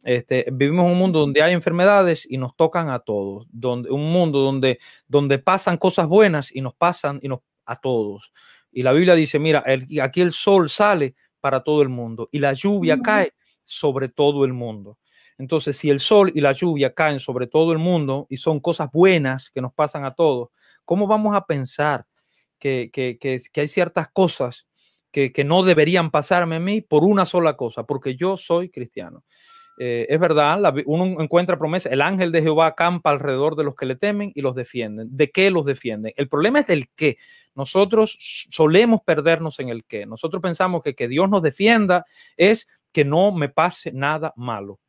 [0.05, 4.11] Este, vivimos en un mundo donde hay enfermedades y nos tocan a todos, donde, un
[4.11, 8.33] mundo donde, donde pasan cosas buenas y nos pasan y nos, a todos.
[8.73, 9.65] Y la Biblia dice, mira,
[10.03, 13.33] aquí el sol sale para todo el mundo y la lluvia cae
[13.65, 14.99] sobre todo el mundo.
[15.39, 18.91] Entonces, si el sol y la lluvia caen sobre todo el mundo y son cosas
[18.93, 20.51] buenas que nos pasan a todos,
[20.85, 22.07] ¿cómo vamos a pensar
[22.61, 24.69] que, que, que, que hay ciertas cosas
[25.11, 27.85] que, no deberían pasarme a mí por una sola cosa?
[27.85, 29.25] Porque yo soy cristiano.
[29.79, 33.87] Eh, es verdad, uno encuentra promesa, el ángel de Jehová acampa alrededor de los que
[33.87, 35.09] le temen y los defienden.
[35.11, 36.13] ¿De qué los defienden?
[36.17, 37.17] El problema es del qué.
[37.55, 38.17] Nosotros
[38.51, 40.05] solemos perdernos en el qué.
[40.05, 42.05] Nosotros pensamos que que Dios nos defienda
[42.37, 44.81] es que no me pase nada malo.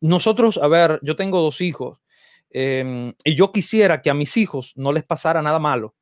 [0.00, 1.98] Nosotros, a ver, yo tengo dos hijos
[2.50, 5.94] em, y yo quisiera que a mis hijos no les pasara nada malo,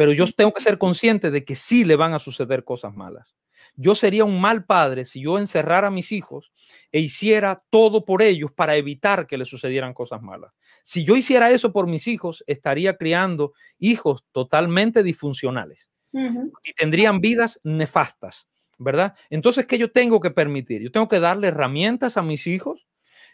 [0.00, 3.36] pero yo tengo que ser consciente de que sí le van a suceder cosas malas.
[3.76, 6.52] Yo sería un mal padre si yo encerrara a mis hijos
[6.90, 10.54] e hiciera todo por ellos para evitar que les sucedieran cosas malas.
[10.84, 17.60] Si yo hiciera eso por mis hijos, estaría criando hijos totalmente disfuncionales y tendrían vidas
[17.62, 18.48] nefastas,
[18.78, 19.14] ¿verdad?
[19.28, 20.80] Entonces, ¿qué yo tengo que permitir?
[20.80, 22.88] Yo tengo que darle herramientas a mis hijos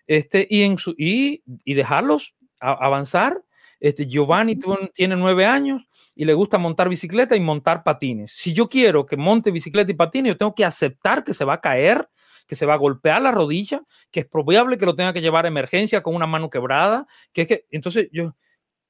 [0.09, 3.41] este, y, en su, y, dejarlos avanzar.
[3.87, 4.59] Este, Giovanni
[4.93, 8.33] tiene nueve años y le gusta montar bicicleta y montar patines.
[8.33, 11.55] Si yo quiero que monte bicicleta y patines, yo tengo que aceptar que se va
[11.55, 12.09] a caer,
[12.49, 15.45] que se va a golpear la rodilla, que es probable que lo tenga que llevar
[15.45, 18.35] a emergencia con una mano quebrada, que es que entonces yo,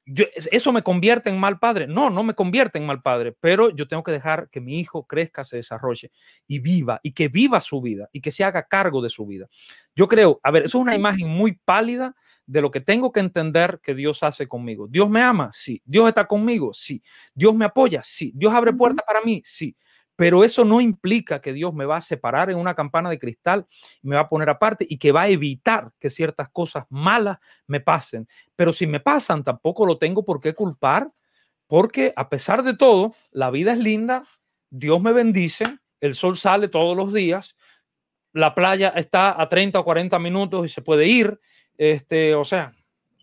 [0.06, 1.88] ¿Eso me convierte en mal padre?
[1.88, 5.04] No, no me convierte en mal padre, pero yo tengo que dejar que mi hijo
[5.04, 6.12] crezca, se desarrolle
[6.46, 9.48] y viva, y que viva su vida, y que se haga cargo de su vida.
[9.96, 12.14] Yo creo, a ver, eso es una imagen muy pálida
[12.46, 14.86] de lo que tengo que entender que Dios hace conmigo.
[14.88, 15.50] ¿Dios me ama?
[15.52, 15.82] Sí.
[15.84, 16.72] ¿Dios está conmigo?
[16.72, 17.02] Sí.
[17.34, 18.02] ¿Dios me apoya?
[18.04, 18.30] Sí.
[18.36, 19.42] ¿Dios abre puertas para mí?
[19.44, 19.74] Sí.
[20.16, 23.66] Pero eso no implica que Dios me va a separar en una campana de cristal,
[24.02, 27.80] me va a poner aparte y que va a evitar que ciertas cosas malas me
[27.80, 28.26] pasen.
[28.56, 31.12] Pero si me pasan, tampoco lo tengo por qué culpar,
[31.66, 34.22] porque a pesar de todo, la vida es linda,
[34.70, 35.64] Dios me bendice,
[36.00, 37.56] el sol sale todos los días,
[38.32, 41.40] la playa está a 30 o 40 minutos y se puede ir,
[41.76, 42.72] este, o sea,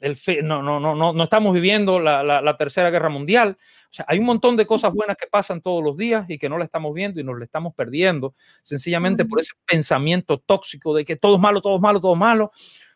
[0.04, 3.58] el no, no, no, no, no estamos viviendo la, la, tercera guerra mundial.
[3.90, 6.50] O sea, hay un montón de cosas buenas que pasan todos los días y que
[6.50, 11.06] no la estamos viendo y nos la estamos perdiendo, sencillamente por ese pensamiento tóxico de
[11.06, 12.52] que todo es malo, todo es malo, todo es malo,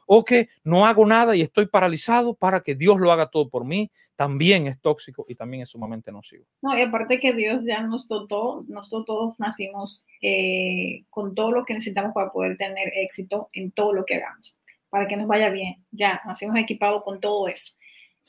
[0.05, 3.63] o que no hago nada y estoy paralizado para que Dios lo haga todo por
[3.63, 6.45] mí, también es tóxico y también es sumamente nocivo.
[6.61, 11.63] No, y aparte que Dios ya nos dotó, nosotros todos nacimos eh, con todo lo
[11.63, 14.59] que necesitamos para poder tener éxito en todo lo que hagamos
[14.89, 15.85] para que nos vaya bien.
[15.91, 17.73] Ya, nacimos equipados con todo eso.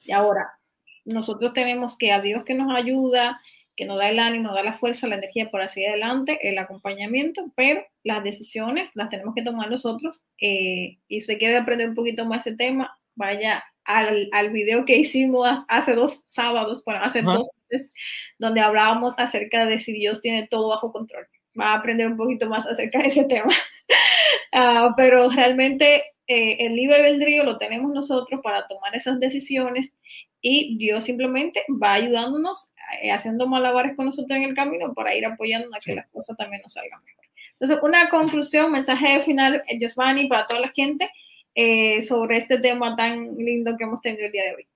[0.05, 0.59] Y ahora,
[1.05, 3.41] nosotros tenemos que a Dios que nos ayuda,
[3.77, 6.59] que nos da el ánimo, nos da la fuerza, la energía por así adelante, el
[6.59, 10.25] acompañamiento, pero las decisiones las tenemos que tomar nosotros.
[10.41, 14.97] Eh, y si quiere aprender un poquito más ese tema, vaya al, al video que
[14.97, 17.91] hicimos hace dos sábados, bueno, hace dos meses,
[18.39, 21.27] donde hablábamos acerca de si Dios tiene todo bajo control.
[21.59, 23.53] Va a aprender un poquito más acerca de ese tema.
[24.55, 29.97] uh, pero realmente eh, el libre albedrío lo tenemos nosotros para tomar esas decisiones
[30.41, 32.71] y Dios simplemente va ayudándonos,
[33.03, 36.37] eh, haciendo malabares con nosotros en el camino para ir apoyándonos a que las cosas
[36.37, 37.25] también nos salgan mejor.
[37.53, 41.11] Entonces, una conclusión, mensaje final, Josvani, para toda la gente
[41.55, 44.69] eh, sobre este tema tan lindo que hemos tenido el día de hoy.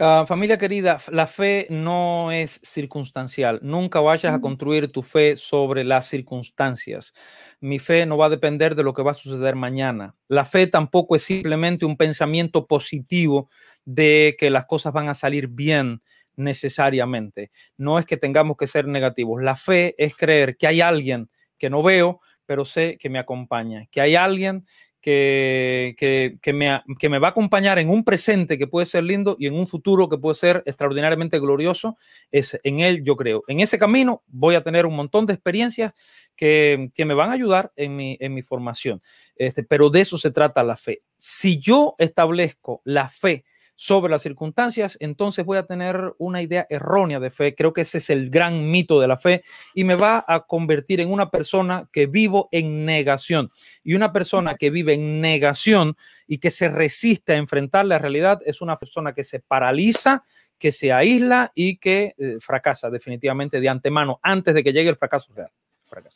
[0.00, 3.60] Uh, familia querida, la fe no es circunstancial.
[3.62, 7.12] Nunca vayas a construir tu fe sobre las circunstancias.
[7.60, 10.16] Mi fe no va a depender de lo que va a suceder mañana.
[10.26, 13.48] La fe tampoco es simplemente un pensamiento positivo
[13.84, 16.02] de que las cosas van a salir bien
[16.34, 17.52] necesariamente.
[17.76, 19.44] No es que tengamos que ser negativos.
[19.44, 23.86] La fe es creer que hay alguien que no veo, pero sé que me acompaña,
[23.92, 24.66] que hay alguien
[25.04, 29.36] que, que, me, que, me, va a acompañar en un presente que puede ser lindo
[29.38, 31.98] y en un futuro que puede ser extraordinariamente glorioso,
[32.32, 33.44] es en él yo creo.
[33.46, 35.92] En ese camino voy a tener un montón de experiencias
[36.34, 39.02] que, que me van a ayudar en mi, en mi formación.
[39.36, 41.02] Este, pero de eso se trata la fe.
[41.18, 43.44] Si yo establezco la fe,
[43.76, 47.54] sobre las circunstancias, entonces voy a tener una idea errónea de fe.
[47.54, 49.42] Creo que ese es el gran mito de la fe
[49.74, 53.50] y me va a convertir en una persona que vivo en negación.
[53.82, 55.96] Y una persona que vive en negación
[56.26, 60.22] y que se resiste a enfrentar la realidad es una persona que se paraliza,
[60.58, 64.96] que se aísla y que eh, fracasa definitivamente de antemano antes de que llegue el
[64.96, 65.50] fracaso real.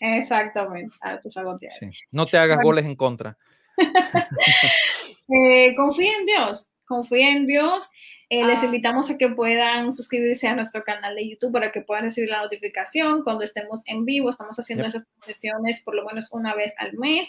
[0.01, 0.97] Exactamente.
[1.01, 1.21] Ah,
[2.11, 3.37] no te hagas goles en contra.
[5.29, 7.91] eh, confía en Dios confía en Dios.
[8.31, 8.67] Eh, les ah.
[8.67, 12.43] invitamos a que puedan suscribirse a nuestro canal de YouTube para que puedan recibir la
[12.43, 14.31] notificación cuando estemos en vivo.
[14.31, 17.29] Estamos haciendo esas sesiones por lo menos una vez al mes.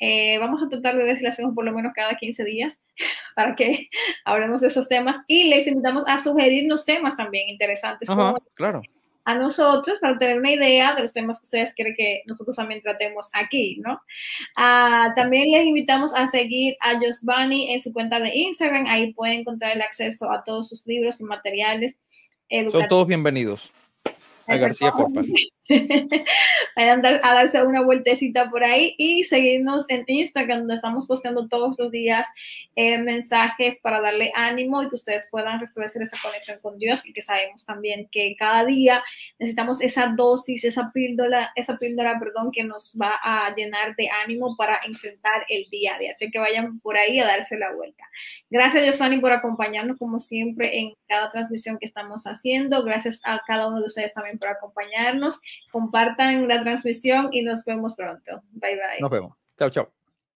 [0.00, 2.82] Eh, vamos a tratar de decirlas por lo menos cada 15 días
[3.36, 3.88] para que
[4.24, 8.08] hablemos de esos temas y les invitamos a sugerirnos temas también interesantes.
[8.54, 8.82] claro
[9.24, 12.82] a nosotros para tener una idea de los temas que ustedes quieren que nosotros también
[12.82, 13.94] tratemos aquí, ¿no?
[14.56, 19.40] Uh, también les invitamos a seguir a Josvani en su cuenta de Instagram, ahí pueden
[19.40, 21.98] encontrar el acceso a todos sus libros y materiales.
[22.70, 23.70] Son todos bienvenidos
[24.46, 25.26] a García Corpas.
[26.76, 31.76] Vayan a darse una vueltecita por ahí y seguirnos en Instagram, donde estamos posteando todos
[31.78, 32.26] los días
[32.76, 37.22] eh, mensajes para darle ánimo y que ustedes puedan restablecer esa conexión con Dios, porque
[37.22, 39.02] sabemos también que cada día
[39.38, 44.56] necesitamos esa dosis, esa píldora, esa píldora, perdón, que nos va a llenar de ánimo
[44.56, 46.10] para enfrentar el día a día.
[46.10, 48.04] Así que vayan por ahí a darse la vuelta.
[48.50, 52.84] Gracias, Josfani, por acompañarnos como siempre en cada transmisión que estamos haciendo.
[52.84, 57.94] Gracias a cada uno de ustedes también por acompañarnos compartan la transmisión y nos vemos
[57.94, 58.42] pronto.
[58.52, 59.00] Bye bye.
[59.00, 59.36] Nos vemos.
[59.56, 60.03] Chao, chao.